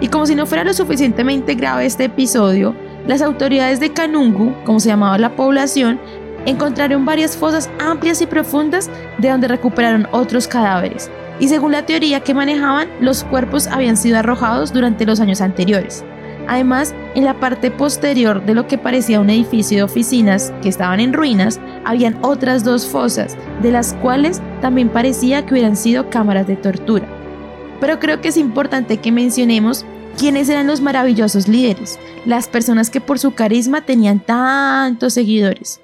[0.01, 2.73] Y como si no fuera lo suficientemente grave este episodio,
[3.07, 5.99] las autoridades de Kanungu, como se llamaba la población,
[6.45, 11.09] encontraron varias fosas amplias y profundas de donde recuperaron otros cadáveres.
[11.39, 16.03] Y según la teoría que manejaban, los cuerpos habían sido arrojados durante los años anteriores.
[16.47, 20.99] Además, en la parte posterior de lo que parecía un edificio de oficinas que estaban
[20.99, 26.47] en ruinas, habían otras dos fosas, de las cuales también parecía que hubieran sido cámaras
[26.47, 27.05] de tortura.
[27.79, 29.85] Pero creo que es importante que mencionemos
[30.17, 35.79] quiénes eran los maravillosos líderes, las personas que por su carisma tenían tantos seguidores.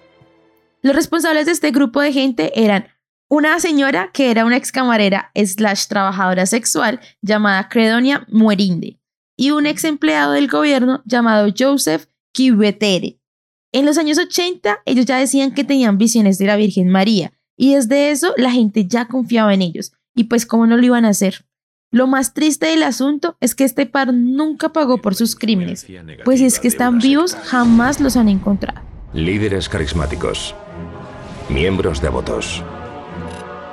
[0.86, 2.86] Los responsables de este grupo de gente eran
[3.28, 9.00] una señora que era una ex camarera slash trabajadora sexual llamada Credonia Muerinde
[9.36, 13.19] y un ex empleado del gobierno llamado Joseph Kibetere.
[13.71, 17.74] En los años 80 ellos ya decían que tenían visiones de la Virgen María y
[17.74, 21.10] desde eso la gente ya confiaba en ellos y pues cómo no lo iban a
[21.10, 21.48] hacer.
[21.89, 25.88] Lo más triste del asunto es que este par nunca pagó por sus crímenes,
[26.24, 28.94] pues es que están vivos jamás los han encontrado.
[29.15, 30.54] Líderes carismáticos,
[31.47, 32.62] miembros devotos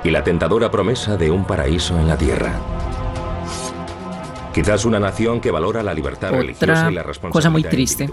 [0.01, 2.53] y la tentadora promesa de un paraíso en la tierra.
[4.53, 8.07] Quizás una nación que valora la libertad religiosa y la responsabilidad cosa muy triste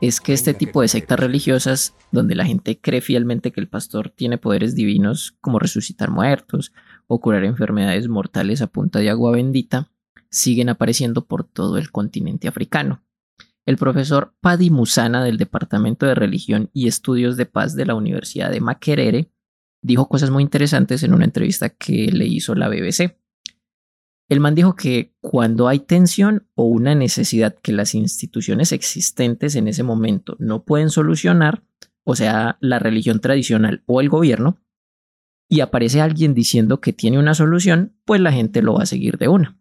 [0.00, 4.10] es que este tipo de sectas religiosas, donde la gente cree fielmente que el pastor
[4.10, 6.72] tiene poderes divinos como resucitar muertos
[7.06, 9.92] o curar enfermedades mortales a punta de agua bendita,
[10.30, 13.04] siguen apareciendo por todo el continente africano.
[13.66, 18.50] El profesor Paddy Musana del Departamento de Religión y Estudios de Paz de la Universidad
[18.52, 19.32] de Makerere
[19.82, 23.18] dijo cosas muy interesantes en una entrevista que le hizo la BBC.
[24.28, 29.68] El man dijo que cuando hay tensión o una necesidad que las instituciones existentes en
[29.68, 31.64] ese momento no pueden solucionar,
[32.04, 34.58] o sea, la religión tradicional o el gobierno,
[35.48, 39.18] y aparece alguien diciendo que tiene una solución, pues la gente lo va a seguir
[39.18, 39.60] de una.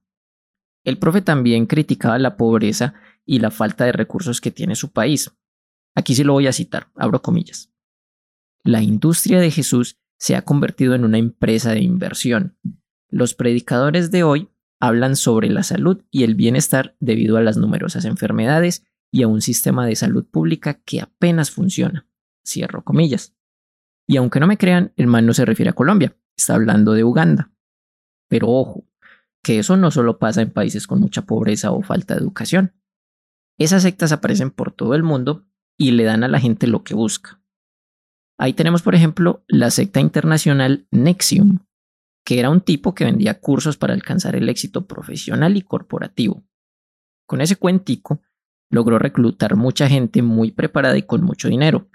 [0.83, 5.31] El profe también criticaba la pobreza y la falta de recursos que tiene su país.
[5.95, 7.71] Aquí sí lo voy a citar, abro comillas.
[8.63, 12.57] La industria de Jesús se ha convertido en una empresa de inversión.
[13.09, 18.05] Los predicadores de hoy hablan sobre la salud y el bienestar debido a las numerosas
[18.05, 22.07] enfermedades y a un sistema de salud pública que apenas funciona.
[22.45, 23.35] Cierro comillas.
[24.07, 27.03] Y aunque no me crean, el man no se refiere a Colombia, está hablando de
[27.03, 27.51] Uganda.
[28.27, 28.87] Pero ojo,
[29.43, 32.73] que eso no solo pasa en países con mucha pobreza o falta de educación.
[33.57, 35.45] Esas sectas aparecen por todo el mundo
[35.77, 37.41] y le dan a la gente lo que busca.
[38.37, 41.59] Ahí tenemos, por ejemplo, la secta internacional Nexium,
[42.25, 46.43] que era un tipo que vendía cursos para alcanzar el éxito profesional y corporativo.
[47.25, 48.21] Con ese cuentico,
[48.69, 51.87] logró reclutar mucha gente muy preparada y con mucho dinero.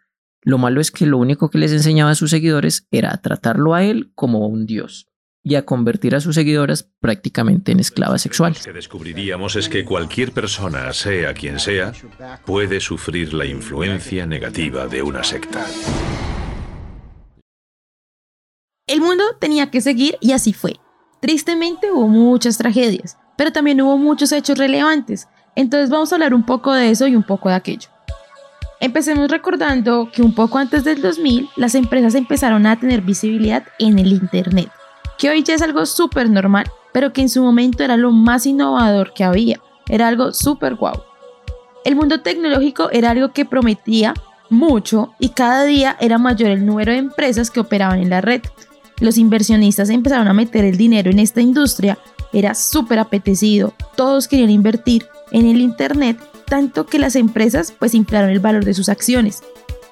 [0.42, 3.84] Lo malo es que lo único que les enseñaba a sus seguidores era tratarlo a
[3.84, 5.09] él como un dios
[5.42, 8.58] y a convertir a sus seguidoras prácticamente en esclavas sexuales.
[8.58, 11.92] Lo que descubriríamos es que cualquier persona, sea quien sea,
[12.44, 15.66] puede sufrir la influencia negativa de una secta.
[18.86, 20.76] El mundo tenía que seguir y así fue.
[21.20, 25.28] Tristemente hubo muchas tragedias, pero también hubo muchos hechos relevantes.
[25.54, 27.88] Entonces vamos a hablar un poco de eso y un poco de aquello.
[28.80, 33.98] Empecemos recordando que un poco antes del 2000 las empresas empezaron a tener visibilidad en
[33.98, 34.70] el Internet,
[35.20, 38.46] que hoy ya es algo súper normal, pero que en su momento era lo más
[38.46, 41.02] innovador que había, era algo súper guau.
[41.84, 44.14] El mundo tecnológico era algo que prometía
[44.48, 48.40] mucho y cada día era mayor el número de empresas que operaban en la red,
[48.98, 51.98] los inversionistas empezaron a meter el dinero en esta industria,
[52.32, 58.30] era súper apetecido, todos querían invertir en el Internet, tanto que las empresas pues inflaron
[58.30, 59.42] el valor de sus acciones.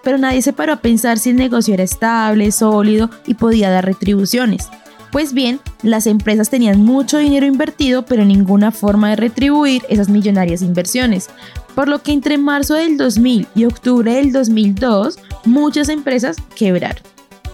[0.03, 3.85] Pero nadie se paró a pensar si el negocio era estable, sólido y podía dar
[3.85, 4.71] retribuciones.
[5.11, 10.61] Pues bien, las empresas tenían mucho dinero invertido, pero ninguna forma de retribuir esas millonarias
[10.63, 11.29] inversiones.
[11.75, 17.03] Por lo que entre marzo del 2000 y octubre del 2002, muchas empresas quebraron.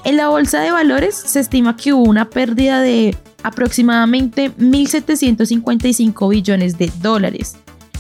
[0.05, 6.77] En la bolsa de valores se estima que hubo una pérdida de aproximadamente 1.755 billones
[6.77, 7.57] de dólares.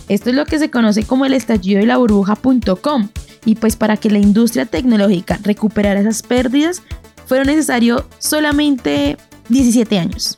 [0.09, 3.09] Esto es lo que se conoce como el estallido de la burbuja.com.
[3.47, 6.83] Y pues para que la industria tecnológica recuperara esas pérdidas,
[7.27, 9.17] fueron necesarios solamente
[9.49, 10.37] 17 años.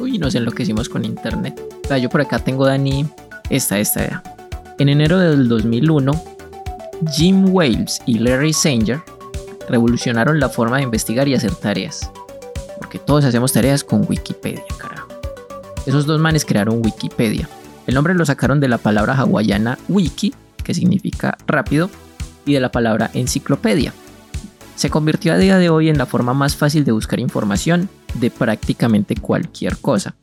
[0.00, 1.60] Uy, nos enloquecimos con internet.
[1.84, 3.06] O sea, yo por acá tengo Dani
[3.50, 4.22] esta, esta idea.
[4.78, 6.12] En enero del 2001,
[7.12, 9.00] Jim Wales y Larry Sanger
[9.68, 12.10] revolucionaron la forma de investigar y hacer tareas.
[12.78, 15.08] Porque todos hacemos tareas con Wikipedia, carajo.
[15.84, 17.48] Esos dos manes crearon Wikipedia.
[17.86, 21.90] El nombre lo sacaron de la palabra hawaiana wiki, que significa rápido,
[22.44, 23.92] y de la palabra enciclopedia.
[24.78, 28.30] Se convirtió a día de hoy en la forma más fácil de buscar información de
[28.30, 30.14] prácticamente cualquier cosa.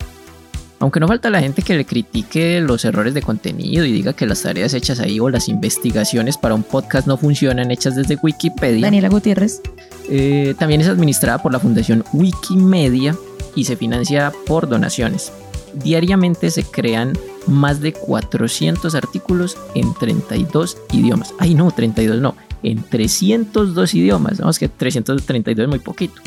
[0.79, 4.25] Aunque no falta la gente que le critique los errores de contenido y diga que
[4.25, 8.85] las tareas hechas ahí o las investigaciones para un podcast no funcionan hechas desde Wikipedia.
[8.85, 9.61] Daniela Gutiérrez.
[10.07, 13.13] Eh, también es administrada por la Fundación Wikimedia
[13.55, 15.33] y se financia por donaciones.
[15.73, 17.11] Diariamente se crean
[17.45, 21.33] más de 400 artículos en 32 idiomas.
[21.39, 22.35] Ay, no, 32 no,
[22.71, 24.39] en 302 idiomas.
[24.39, 26.21] Vamos que 332 es muy poquito.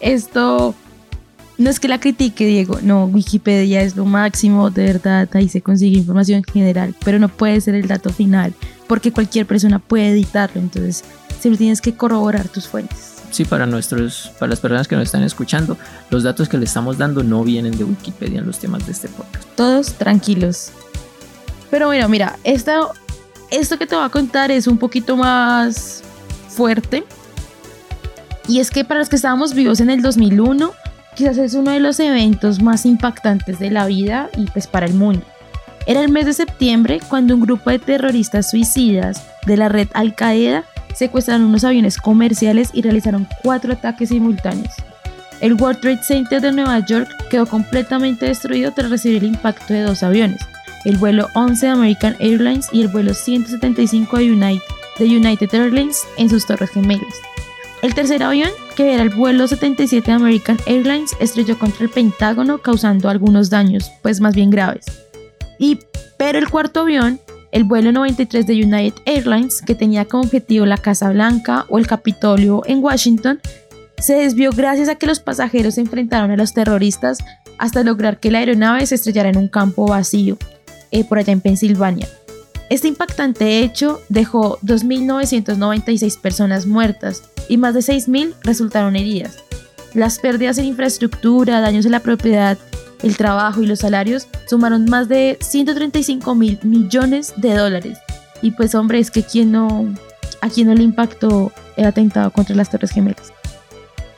[0.00, 0.74] Esto
[1.56, 2.78] no es que la critique, Diego.
[2.82, 5.28] No, Wikipedia es lo máximo, de verdad.
[5.32, 8.52] Ahí se consigue información general, pero no puede ser el dato final,
[8.86, 10.60] porque cualquier persona puede editarlo.
[10.60, 11.04] Entonces,
[11.40, 15.24] siempre tienes que corroborar tus fuentes sí, para nuestros, para las personas que nos están
[15.24, 15.76] escuchando,
[16.10, 19.08] los datos que le estamos dando no vienen de Wikipedia en los temas de este
[19.08, 19.44] podcast.
[19.56, 20.70] Todos tranquilos.
[21.70, 22.92] Pero bueno, mira, esto,
[23.50, 26.02] esto que te voy a contar es un poquito más
[26.48, 27.04] fuerte.
[28.48, 30.72] Y es que para los que estábamos vivos en el 2001,
[31.14, 34.94] quizás es uno de los eventos más impactantes de la vida y pues para el
[34.94, 35.24] mundo.
[35.86, 40.14] Era el mes de septiembre cuando un grupo de terroristas suicidas de la red Al
[40.14, 40.64] Qaeda
[40.94, 44.72] secuestraron unos aviones comerciales y realizaron cuatro ataques simultáneos.
[45.40, 49.82] El World Trade Center de Nueva York quedó completamente destruido tras recibir el impacto de
[49.82, 50.40] dos aviones,
[50.84, 54.32] el vuelo 11 de American Airlines y el vuelo 175 de
[55.04, 57.14] United, Airlines en sus torres gemelas.
[57.82, 62.58] El tercer avión, que era el vuelo 77 de American Airlines, estrelló contra el Pentágono
[62.58, 64.86] causando algunos daños, pues más bien graves.
[65.58, 65.78] Y,
[66.16, 67.20] pero el cuarto avión,
[67.52, 71.86] el vuelo 93 de United Airlines, que tenía como objetivo la Casa Blanca o el
[71.86, 73.40] Capitolio en Washington,
[73.98, 77.18] se desvió gracias a que los pasajeros se enfrentaron a los terroristas
[77.58, 80.36] hasta lograr que la aeronave se estrellara en un campo vacío,
[80.94, 82.08] eh, por allá en Pensilvania.
[82.70, 89.36] Este impactante hecho dejó 2.996 personas muertas y más de 6.000 resultaron heridas.
[89.92, 92.56] Las pérdidas en infraestructura, daños en la propiedad
[93.02, 97.98] el trabajo y los salarios sumaron más de 135 mil millones de dólares.
[98.40, 99.94] Y pues hombre, es que ¿quién no,
[100.40, 103.32] a quién no le impactó el atentado contra las Torres Gemelas.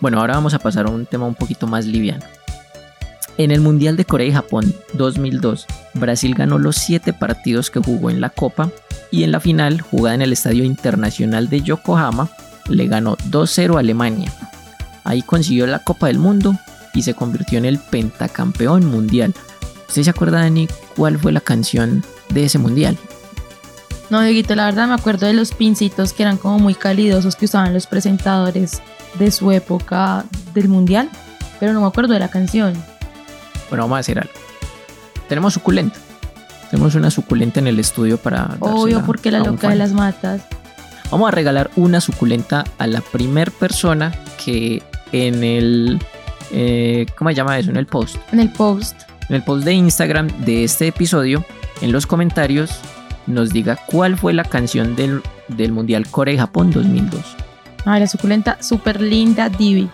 [0.01, 2.25] Bueno, ahora vamos a pasar a un tema un poquito más liviano.
[3.39, 8.09] En el Mundial de Corea y Japón 2002, Brasil ganó los 7 partidos que jugó
[8.09, 8.71] en la Copa
[9.11, 12.31] y en la final, jugada en el Estadio Internacional de Yokohama,
[12.69, 14.33] le ganó 2-0 a Alemania.
[15.05, 16.57] Ahí consiguió la Copa del Mundo
[16.95, 19.35] y se convirtió en el pentacampeón mundial.
[19.87, 20.67] ¿Usted se acuerda, Dani,
[20.97, 22.97] cuál fue la canción de ese mundial?
[24.09, 27.45] No, Dieguito, la verdad me acuerdo de los pincitos que eran como muy calidosos que
[27.45, 28.81] usaban los presentadores
[29.19, 30.25] de su época
[30.55, 31.11] del mundial,
[31.61, 32.75] pero no me acuerdo de la canción.
[33.69, 34.33] Bueno, vamos a hacer algo.
[35.29, 35.99] Tenemos suculenta.
[36.71, 38.57] Tenemos una suculenta en el estudio para.
[38.61, 40.43] Obvio, porque la loca de las matas.
[41.11, 44.13] Vamos a regalar una suculenta a la primer persona
[44.45, 46.01] que en el
[46.51, 47.71] eh, ¿cómo se llama eso?
[47.71, 48.17] En el post.
[48.33, 49.03] En el post.
[49.29, 51.45] En el post de Instagram de este episodio,
[51.81, 52.79] en los comentarios,
[53.27, 57.21] nos diga cuál fue la canción del, del Mundial Corea-Japón 2002.
[57.85, 59.89] Ay, la suculenta, súper linda, Divi.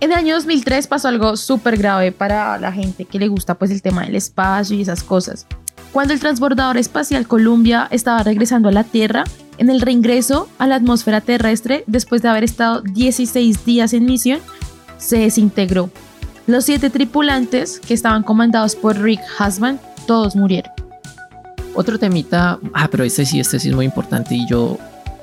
[0.00, 3.70] En el año 2003 pasó algo súper grave para la gente que le gusta pues
[3.70, 5.46] el tema del espacio y esas cosas.
[5.92, 9.24] Cuando el transbordador espacial Columbia estaba regresando a la Tierra,
[9.58, 14.40] en el reingreso a la atmósfera terrestre, después de haber estado 16 días en misión,
[14.98, 15.90] se desintegró.
[16.46, 20.72] Los siete tripulantes, que estaban comandados por Rick Husband, todos murieron.
[21.74, 24.78] Otro temita, ah, pero este sí, este sí es muy importante y yo,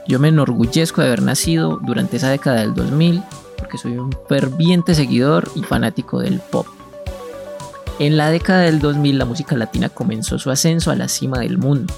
[0.07, 3.21] yo me enorgullezco de haber nacido durante esa década del 2000
[3.61, 6.65] porque soy un ferviente seguidor y fanático del pop.
[7.99, 11.59] En la década del 2000 la música latina comenzó su ascenso a la cima del
[11.59, 11.93] mundo.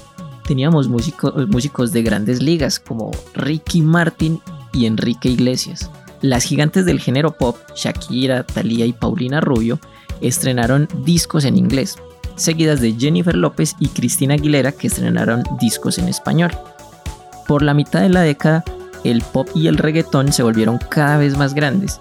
[0.46, 4.42] Teníamos músicos de grandes ligas como Ricky Martin
[4.74, 5.90] y Enrique Iglesias.
[6.20, 9.80] Las gigantes del género pop, Shakira, Thalía y Paulina Rubio,
[10.20, 11.96] estrenaron discos en inglés,
[12.36, 16.52] seguidas de Jennifer López y Cristina Aguilera que estrenaron discos en español.
[17.48, 18.64] Por la mitad de la década,
[19.04, 22.00] el pop y el reggaetón se volvieron cada vez más grandes,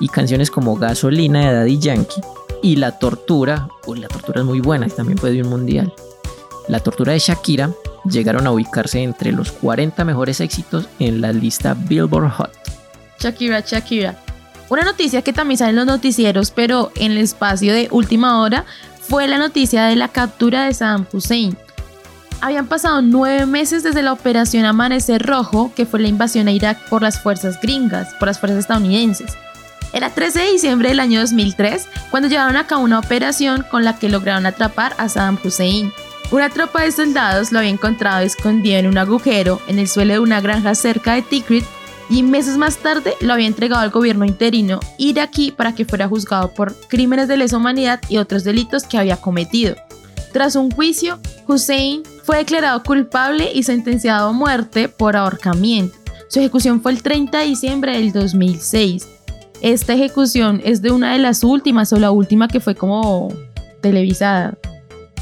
[0.00, 2.20] y canciones como Gasolina de Daddy Yankee
[2.62, 5.92] y La Tortura, uy, La Tortura es muy buena, también fue de un mundial.
[6.68, 7.70] La Tortura de Shakira
[8.08, 12.52] llegaron a ubicarse entre los 40 mejores éxitos en la lista Billboard Hot.
[13.18, 14.18] Shakira, Shakira.
[14.70, 18.64] Una noticia que también sale en los noticieros, pero en el espacio de última hora,
[19.00, 21.56] fue la noticia de la captura de Saddam Hussein.
[22.44, 26.78] Habían pasado nueve meses desde la operación Amanecer Rojo, que fue la invasión a Irak
[26.90, 29.32] por las fuerzas gringas, por las fuerzas estadounidenses.
[29.94, 33.98] Era 13 de diciembre del año 2003 cuando llevaron a cabo una operación con la
[33.98, 35.90] que lograron atrapar a Saddam Hussein.
[36.32, 40.18] Una tropa de soldados lo había encontrado escondido en un agujero en el suelo de
[40.18, 41.64] una granja cerca de Tikrit
[42.10, 46.52] y meses más tarde lo había entregado al gobierno interino iraquí para que fuera juzgado
[46.52, 49.76] por crímenes de lesa humanidad y otros delitos que había cometido.
[50.34, 55.94] Tras un juicio, Hussein fue declarado culpable y sentenciado a muerte por ahorcamiento.
[56.28, 59.08] Su ejecución fue el 30 de diciembre del 2006.
[59.60, 63.32] Esta ejecución es de una de las últimas o la última que fue como
[63.80, 64.56] televisada.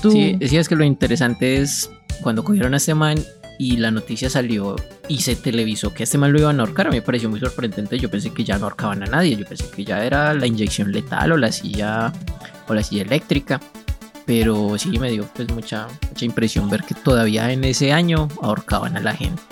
[0.00, 1.90] Tú- Sí, sí, es que lo interesante es
[2.22, 3.18] cuando cogieron a este man
[3.58, 4.74] y la noticia salió
[5.08, 6.86] y se televisó que a este man lo iban a ahorcar.
[6.86, 7.98] A mí me pareció muy sorprendente.
[7.98, 9.36] Yo pensé que ya no ahorcaban a nadie.
[9.36, 12.12] Yo pensé que ya era la inyección letal o la silla
[12.68, 13.60] o la silla eléctrica.
[14.26, 18.96] Pero sí me dio pues mucha, mucha impresión ver que todavía en ese año ahorcaban
[18.96, 19.42] a la gente.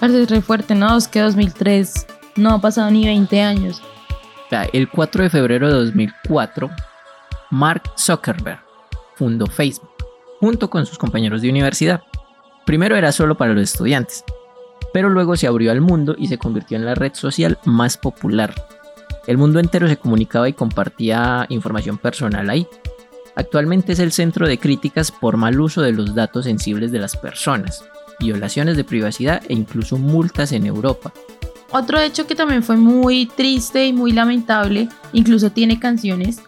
[0.00, 0.96] Parece re fuerte, ¿no?
[0.96, 2.06] Es que 2003
[2.36, 3.82] no ha pasado ni 20 años.
[4.72, 6.70] El 4 de febrero de 2004,
[7.50, 8.60] Mark Zuckerberg
[9.16, 9.90] fundó Facebook
[10.40, 12.02] junto con sus compañeros de universidad.
[12.64, 14.24] Primero era solo para los estudiantes,
[14.92, 18.54] pero luego se abrió al mundo y se convirtió en la red social más popular.
[19.26, 22.66] El mundo entero se comunicaba y compartía información personal ahí.
[23.36, 27.16] Actualmente es el centro de críticas por mal uso de los datos sensibles de las
[27.16, 27.84] personas,
[28.18, 31.12] violaciones de privacidad e incluso multas en Europa.
[31.70, 36.40] Otro hecho que también fue muy triste y muy lamentable, incluso tiene canciones,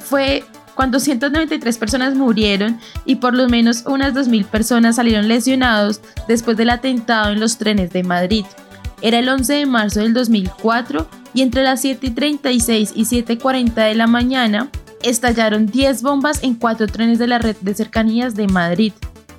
[0.00, 0.42] fue
[0.74, 6.70] cuando 193 personas murieron y por lo menos unas 2.000 personas salieron lesionados después del
[6.70, 8.46] atentado en los trenes de Madrid.
[9.02, 14.06] Era el 11 de marzo del 2004 y entre las 7.36 y 7.40 de la
[14.06, 14.70] mañana
[15.02, 18.92] estallaron 10 bombas en cuatro trenes de la red de cercanías de Madrid.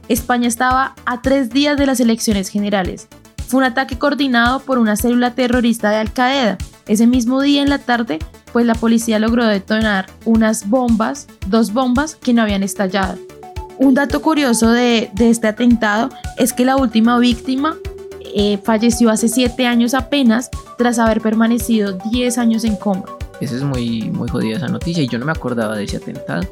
[0.09, 3.07] España estaba a tres días de las elecciones generales.
[3.47, 6.57] Fue un ataque coordinado por una célula terrorista de Al Qaeda.
[6.88, 8.20] Ese mismo día en la tarde,
[8.51, 13.18] pues la policía logró detonar unas bombas, dos bombas que no habían estallado.
[13.78, 17.76] Un dato curioso de, de este atentado es que la última víctima
[18.36, 23.05] eh, falleció hace siete años apenas tras haber permanecido 10 años en coma.
[23.41, 26.43] Esa es muy, muy jodida esa noticia y yo no me acordaba de ese atentado.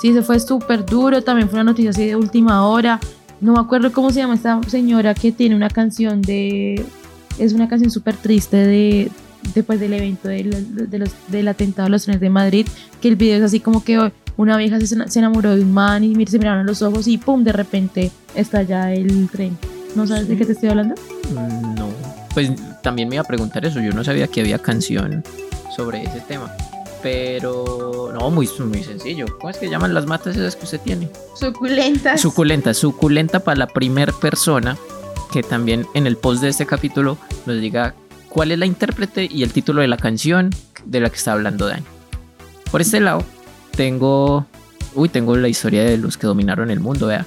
[0.00, 3.00] Sí, se fue súper duro, también fue una noticia así de última hora.
[3.40, 6.84] No me acuerdo cómo se llama esta señora que tiene una canción de...
[7.38, 9.10] Es una canción súper triste de
[9.54, 12.66] después del evento del, de los, del atentado a los trenes de Madrid,
[13.00, 16.02] que el video es así como que una vieja se, se enamoró de un man
[16.04, 19.56] y se miraron a los ojos y pum, de repente estalla el tren.
[19.94, 20.94] ¿No sabes de qué te estoy hablando?
[21.32, 21.88] Mm, No.
[22.34, 22.50] Pues
[22.82, 23.80] también me iba a preguntar eso.
[23.80, 25.24] Yo no sabía que había canción
[25.78, 26.52] sobre ese tema.
[27.02, 29.26] Pero no, muy, muy sencillo.
[29.38, 31.08] ¿Cómo es que llaman las matas esas que usted tiene?
[31.38, 32.20] Suculentas.
[32.20, 34.76] Suculenta, suculenta para la primer persona
[35.32, 37.16] que también en el post de este capítulo
[37.46, 37.94] nos diga
[38.28, 40.50] cuál es la intérprete y el título de la canción
[40.84, 41.84] de la que está hablando Dani.
[42.72, 43.24] Por este lado,
[43.76, 44.46] tengo.
[44.94, 47.24] Uy, tengo la historia de los que dominaron el mundo, vea.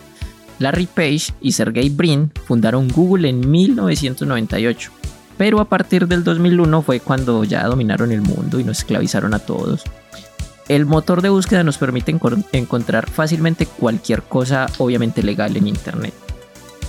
[0.60, 4.91] Larry Page y Sergey Brin fundaron Google en 1998,
[5.41, 9.39] pero a partir del 2001 fue cuando ya dominaron el mundo y nos esclavizaron a
[9.39, 9.81] todos.
[10.67, 12.15] El motor de búsqueda nos permite
[12.51, 16.13] encontrar fácilmente cualquier cosa obviamente legal en Internet.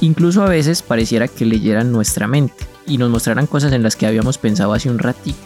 [0.03, 4.07] Incluso a veces pareciera que leyeran nuestra mente y nos mostraran cosas en las que
[4.07, 5.38] habíamos pensado hace un ratito.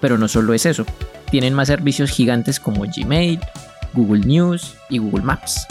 [0.00, 0.84] Pero no solo es eso,
[1.30, 3.38] tienen más servicios gigantes como Gmail,
[3.94, 5.68] Google News y Google Maps.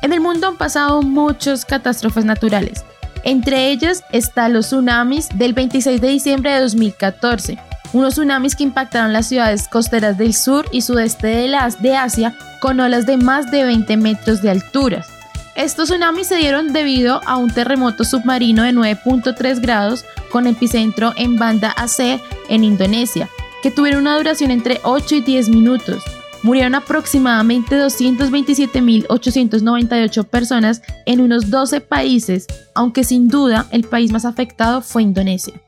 [0.00, 2.82] En el mundo han pasado muchas catástrofes naturales.
[3.24, 7.58] Entre ellas están los tsunamis del 26 de diciembre de 2014.
[7.92, 12.80] Unos tsunamis que impactaron las ciudades costeras del sur y sudeste de, de Asia con
[12.80, 15.04] olas de más de 20 metros de altura.
[15.54, 21.36] Estos tsunamis se dieron debido a un terremoto submarino de 9.3 grados con epicentro en
[21.36, 23.28] Banda Aceh, en Indonesia,
[23.62, 26.04] que tuvieron una duración entre 8 y 10 minutos.
[26.42, 34.80] Murieron aproximadamente 227.898 personas en unos 12 países, aunque sin duda el país más afectado
[34.80, 35.60] fue Indonesia.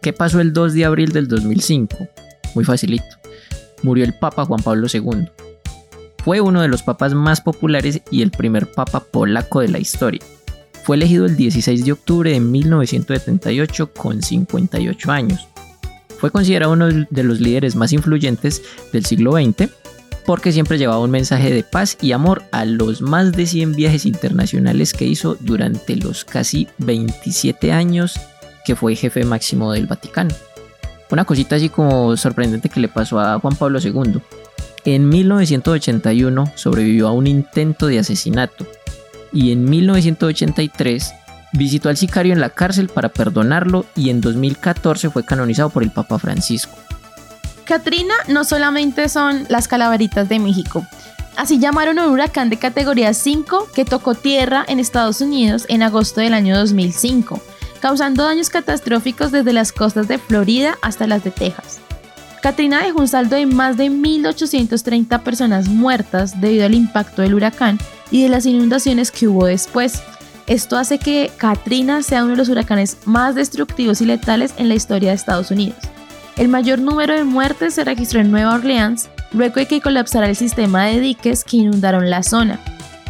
[0.00, 1.96] ¿Qué pasó el 2 de abril del 2005?
[2.54, 3.04] Muy facilito.
[3.82, 5.28] Murió el Papa Juan Pablo II.
[6.24, 10.20] Fue uno de los papas más populares y el primer papa polaco de la historia.
[10.84, 15.48] Fue elegido el 16 de octubre de 1978 con 58 años.
[16.18, 18.62] Fue considerado uno de los líderes más influyentes
[18.92, 19.70] del siglo XX
[20.24, 24.06] porque siempre llevaba un mensaje de paz y amor a los más de 100 viajes
[24.06, 28.18] internacionales que hizo durante los casi 27 años
[28.64, 30.34] que fue jefe máximo del Vaticano.
[31.10, 34.20] Una cosita así como sorprendente que le pasó a Juan Pablo II.
[34.84, 38.66] En 1981 sobrevivió a un intento de asesinato
[39.32, 41.14] y en 1983
[41.52, 45.90] visitó al sicario en la cárcel para perdonarlo y en 2014 fue canonizado por el
[45.90, 46.76] Papa Francisco.
[47.70, 50.84] Katrina no solamente son las calaveritas de México.
[51.36, 55.84] Así llamaron a un huracán de categoría 5 que tocó tierra en Estados Unidos en
[55.84, 57.40] agosto del año 2005,
[57.78, 61.78] causando daños catastróficos desde las costas de Florida hasta las de Texas.
[62.42, 67.78] Katrina dejó un saldo de más de 1.830 personas muertas debido al impacto del huracán
[68.10, 70.02] y de las inundaciones que hubo después.
[70.48, 74.74] Esto hace que Katrina sea uno de los huracanes más destructivos y letales en la
[74.74, 75.78] historia de Estados Unidos.
[76.40, 80.36] El mayor número de muertes se registró en Nueva Orleans luego de que colapsara el
[80.36, 82.58] sistema de diques que inundaron la zona.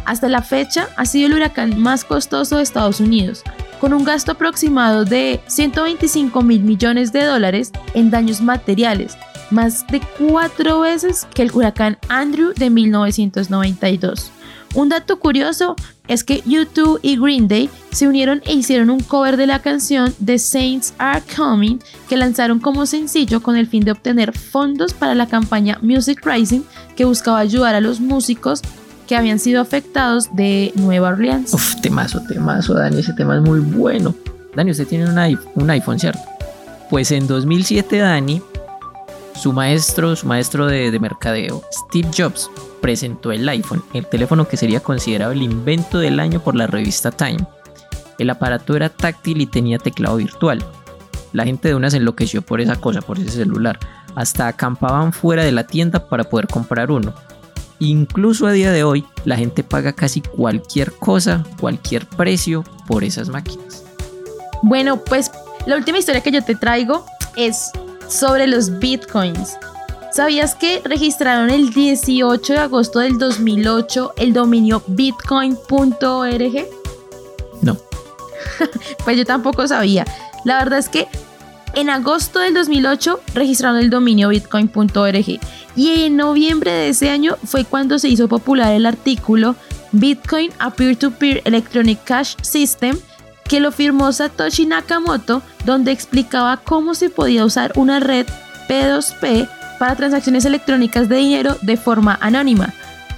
[0.03, 3.41] Hasta la fecha ha sido el huracán más costoso de Estados Unidos,
[3.79, 9.17] con un gasto aproximado de 125 mil millones de dólares en daños materiales,
[9.49, 14.29] más de cuatro veces que el huracán Andrew de 1992.
[14.73, 15.75] Un dato curioso
[16.07, 20.13] es que YouTube y Green Day se unieron e hicieron un cover de la canción
[20.23, 25.13] The Saints Are Coming que lanzaron como sencillo con el fin de obtener fondos para
[25.13, 26.61] la campaña Music Rising
[26.95, 28.61] que buscaba ayudar a los músicos
[29.07, 31.53] que habían sido afectados de Nueva Orleans.
[31.53, 34.15] Uf, temazo, temazo, Dani, ese tema es muy bueno.
[34.55, 36.21] Dani, usted tiene un un iPhone ¿cierto?
[36.89, 38.41] Pues en 2007, Dani,
[39.35, 42.49] su maestro, su maestro de, de mercadeo, Steve Jobs,
[42.81, 47.11] presentó el iPhone, el teléfono que sería considerado el invento del año por la revista
[47.11, 47.45] Time.
[48.17, 50.63] El aparato era táctil y tenía teclado virtual.
[51.33, 53.79] La gente de una se enloqueció por esa cosa, por ese celular.
[54.15, 57.13] Hasta acampaban fuera de la tienda para poder comprar uno.
[57.79, 63.29] Incluso a día de hoy, la gente paga casi cualquier cosa, cualquier precio por esas
[63.29, 63.83] máquinas.
[64.61, 65.31] Bueno, pues
[65.65, 67.05] la última historia que yo te traigo
[67.35, 67.71] es
[68.11, 69.57] sobre los bitcoins.
[70.11, 76.67] ¿Sabías que registraron el 18 de agosto del 2008 el dominio bitcoin.org?
[77.61, 77.77] No.
[79.05, 80.05] pues yo tampoco sabía.
[80.43, 81.07] La verdad es que
[81.73, 85.39] en agosto del 2008 registraron el dominio bitcoin.org
[85.75, 89.55] y en noviembre de ese año fue cuando se hizo popular el artículo
[89.93, 92.97] Bitcoin a Peer-to-Peer Electronic Cash System
[93.51, 98.25] que lo firmó Satoshi Nakamoto donde explicaba cómo se podía usar una red
[98.69, 102.73] P2P para transacciones electrónicas de dinero de forma anónima.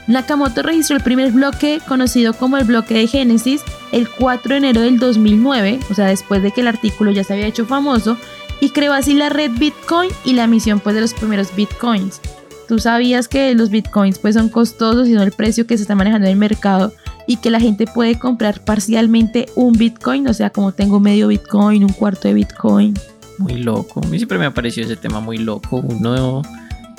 [0.07, 3.61] Nakamoto registró el primer bloque conocido como el bloque de Génesis
[3.91, 7.33] el 4 de enero del 2009, o sea, después de que el artículo ya se
[7.33, 8.17] había hecho famoso,
[8.59, 12.21] y creó así la red Bitcoin y la emisión pues de los primeros Bitcoins.
[12.67, 15.93] Tú sabías que los Bitcoins pues son costosos y no el precio que se está
[15.93, 16.91] manejando en el mercado
[17.27, 21.83] y que la gente puede comprar parcialmente un Bitcoin, o sea, como tengo medio Bitcoin,
[21.83, 22.93] un cuarto de Bitcoin
[23.37, 24.01] muy loco.
[24.03, 25.77] A mí siempre me ha parecido ese tema muy loco.
[25.77, 26.41] Uno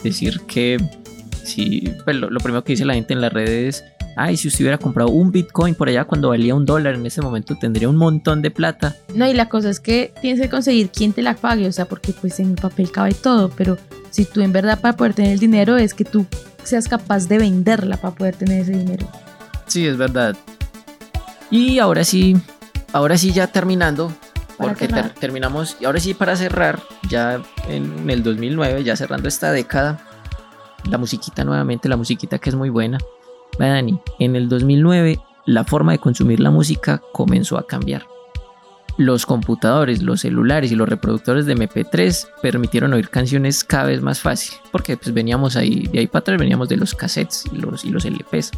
[0.03, 0.79] decir que
[1.43, 3.85] si pues lo, primero que dice la gente en las redes es,
[4.17, 7.23] ay, si usted hubiera comprado un Bitcoin por allá cuando valía un dólar en ese
[7.23, 8.97] momento tendría un montón de plata.
[9.15, 11.87] No, y la cosa es que tienes que conseguir quien te la pague, o sea,
[11.87, 13.79] porque pues en el papel cabe todo, pero
[14.11, 16.27] si tú en verdad para poder tener el dinero es que tú
[16.63, 19.07] seas capaz de venderla para poder tener ese dinero.
[19.67, 20.37] Sí, es verdad.
[21.51, 22.37] Y ahora sí,
[22.93, 24.13] ahora sí ya terminando,
[24.59, 24.89] porque
[25.21, 30.01] terminamos, y ahora sí para cerrar, ya en el 2009, ya cerrando esta década,
[30.89, 32.99] la musiquita nuevamente, la musiquita que es muy buena.
[33.59, 38.07] Dani, en el 2009 la forma de consumir la música comenzó a cambiar.
[38.97, 44.21] Los computadores, los celulares y los reproductores de MP3 permitieron oír canciones cada vez más
[44.21, 47.85] fácil, porque pues veníamos ahí, de ahí para atrás veníamos de los cassettes y los,
[47.85, 48.53] y los LPs.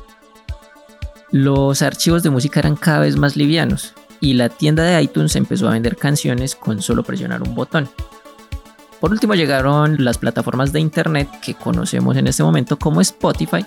[1.33, 5.67] Los archivos de música eran cada vez más livianos, y la tienda de iTunes empezó
[5.67, 7.89] a vender canciones con solo presionar un botón.
[9.01, 13.67] Por último llegaron las plataformas de internet que conocemos en este momento como Spotify,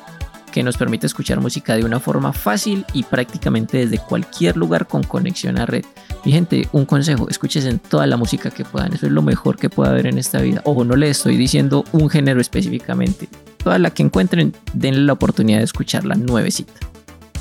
[0.54, 5.04] que nos permite escuchar música de una forma fácil y prácticamente desde cualquier lugar con
[5.04, 5.84] conexión a red.
[6.24, 9.58] Mi gente, un consejo, escuches en toda la música que puedan, eso es lo mejor
[9.58, 10.62] que pueda haber en esta vida.
[10.64, 13.28] Ojo, no le estoy diciendo un género específicamente.
[13.62, 16.74] Toda la que encuentren, denle la oportunidad de escucharla nuevecita.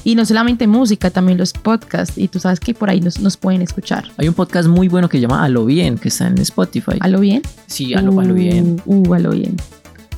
[0.05, 2.17] Y no solamente música, también los podcasts.
[2.17, 4.05] Y tú sabes que por ahí nos, nos pueden escuchar.
[4.17, 6.99] Hay un podcast muy bueno que se llama A lo Bien, que está en Spotify.
[7.01, 7.43] ¿A lo bien?
[7.67, 8.81] Sí, a lo, bien.
[8.87, 9.57] Uh, a lo bien.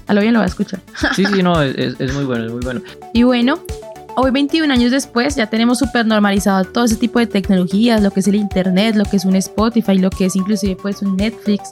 [0.06, 0.80] A lo bien lo voy a escuchar.
[1.14, 2.82] Sí, sí, no, es, es muy bueno, es muy bueno.
[3.12, 3.60] Y bueno,
[4.16, 8.20] hoy 21 años después ya tenemos súper normalizado todo ese tipo de tecnologías, lo que
[8.20, 11.70] es el internet, lo que es un Spotify, lo que es inclusive pues un Netflix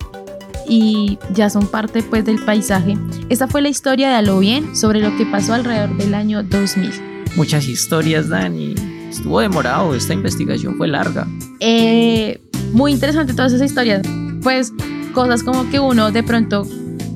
[0.68, 2.96] y ya son parte pues del paisaje.
[3.28, 6.42] Esta fue la historia de A lo bien sobre lo que pasó alrededor del año
[6.42, 7.07] 2000
[7.39, 8.74] muchas historias, Dani.
[9.09, 11.24] Estuvo demorado, esta investigación fue larga.
[11.61, 12.41] Eh,
[12.72, 14.03] muy interesante todas esas historias.
[14.43, 14.72] Pues
[15.14, 16.66] cosas como que uno de pronto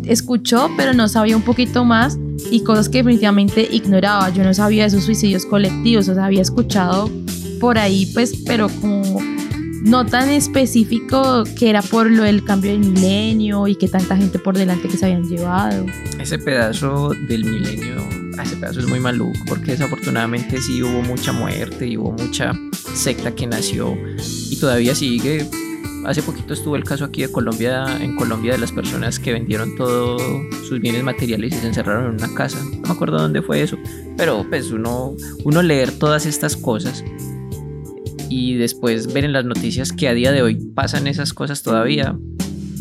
[0.05, 2.19] escuchó, pero no sabía un poquito más
[2.53, 4.31] y cosas que definitivamente ignoraba.
[4.31, 7.11] Yo no sabía de esos suicidios colectivos, o sea, había escuchado
[7.59, 9.21] por ahí, pues, pero como
[9.83, 14.39] no tan específico que era por lo del cambio del milenio y que tanta gente
[14.39, 15.85] por delante que se habían llevado.
[16.21, 21.87] Ese pedazo del milenio, ese pedazo es muy maluco porque desafortunadamente sí hubo mucha muerte
[21.87, 22.53] y hubo mucha
[22.95, 23.97] secta que nació
[24.51, 25.47] y todavía sigue.
[26.05, 29.77] Hace poquito estuvo el caso aquí de Colombia, en Colombia de las personas que vendieron
[29.77, 30.21] todos
[30.69, 32.59] sus bienes materiales y se encerraron en una casa.
[32.65, 33.79] No me acuerdo dónde fue eso,
[34.17, 35.15] pero pues uno,
[35.45, 37.05] uno leer todas estas cosas
[38.29, 42.19] y después ver en las noticias que a día de hoy pasan esas cosas todavía,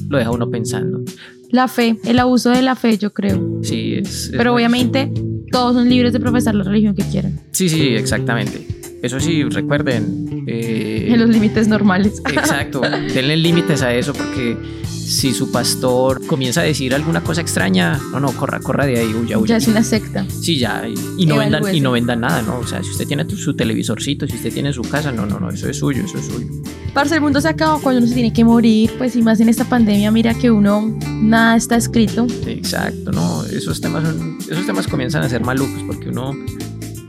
[0.09, 1.01] lo deja uno pensando.
[1.49, 3.59] La fe, el abuso de la fe, yo creo.
[3.61, 4.29] Sí, es...
[4.29, 5.11] es Pero obviamente
[5.51, 8.65] todos son libres de profesar la religión que quieran, Sí, sí, exactamente.
[9.03, 10.43] Eso sí, recuerden.
[10.47, 12.21] eh, en los límites normales.
[12.31, 14.55] Exacto, denle límites a eso porque
[14.87, 19.07] si su pastor comienza a decir alguna cosa extraña, no, no, corra, corra de ahí,
[19.13, 19.47] huya, huya.
[19.49, 20.25] ya es una secta.
[20.29, 20.93] Sí, ya, y,
[21.23, 22.59] y no vendan, y no vendan nada, ¿no?
[22.59, 25.39] O sea, si usted tiene tu- su televisorcito, si usted tiene su casa, no, no,
[25.39, 26.47] no, eso es suyo, eso es suyo.
[26.93, 29.47] Parce, el mundo se acaba cuando uno se tiene que morir, pues y más en
[29.47, 32.27] esta pandemia, mira que uno nada está escrito.
[32.45, 36.33] Exacto, no, esos temas son, esos temas comienzan a ser malucos porque uno,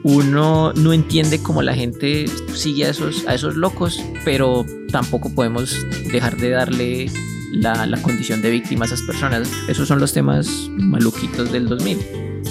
[0.04, 5.76] uno no entiende cómo la gente sigue a esos, a esos locos, pero tampoco podemos
[6.12, 7.10] dejar de darle
[7.52, 9.50] la, la condición de víctima a esas personas.
[9.68, 11.98] Esos son los temas maluquitos del 2000.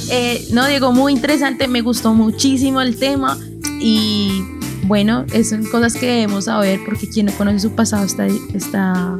[0.09, 3.37] Eh, no, Diego, muy interesante, me gustó muchísimo el tema
[3.79, 4.43] y
[4.91, 9.17] bueno, son cosas que debemos saber porque quien no conoce su pasado está, está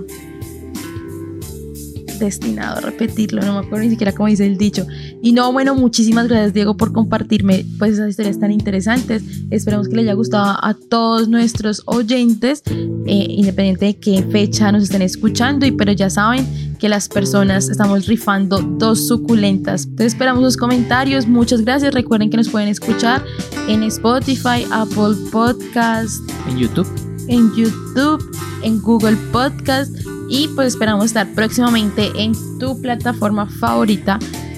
[2.19, 4.85] destinado a repetirlo, no me acuerdo ni siquiera cómo dice el dicho.
[5.21, 9.23] Y no, bueno, muchísimas gracias Diego por compartirme pues esas historias tan interesantes.
[9.49, 12.63] Esperemos que les haya gustado a todos nuestros oyentes,
[13.05, 17.69] eh, independiente de qué fecha nos estén escuchando, y pero ya saben que las personas
[17.69, 19.85] estamos rifando dos suculentas.
[19.85, 21.93] Entonces esperamos sus comentarios, muchas gracias.
[21.93, 23.23] Recuerden que nos pueden escuchar
[23.67, 26.87] en Spotify, Apple Podcast, En YouTube,
[27.27, 28.19] en YouTube,
[28.63, 29.95] en Google Podcast
[30.27, 34.17] y pues esperamos estar próximamente en tu plataforma favorita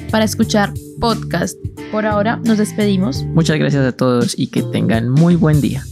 [0.10, 1.58] para escuchar podcast.
[1.92, 3.26] Por ahora nos despedimos.
[3.34, 5.84] muchas gracias a todos y que tengan muy buen día.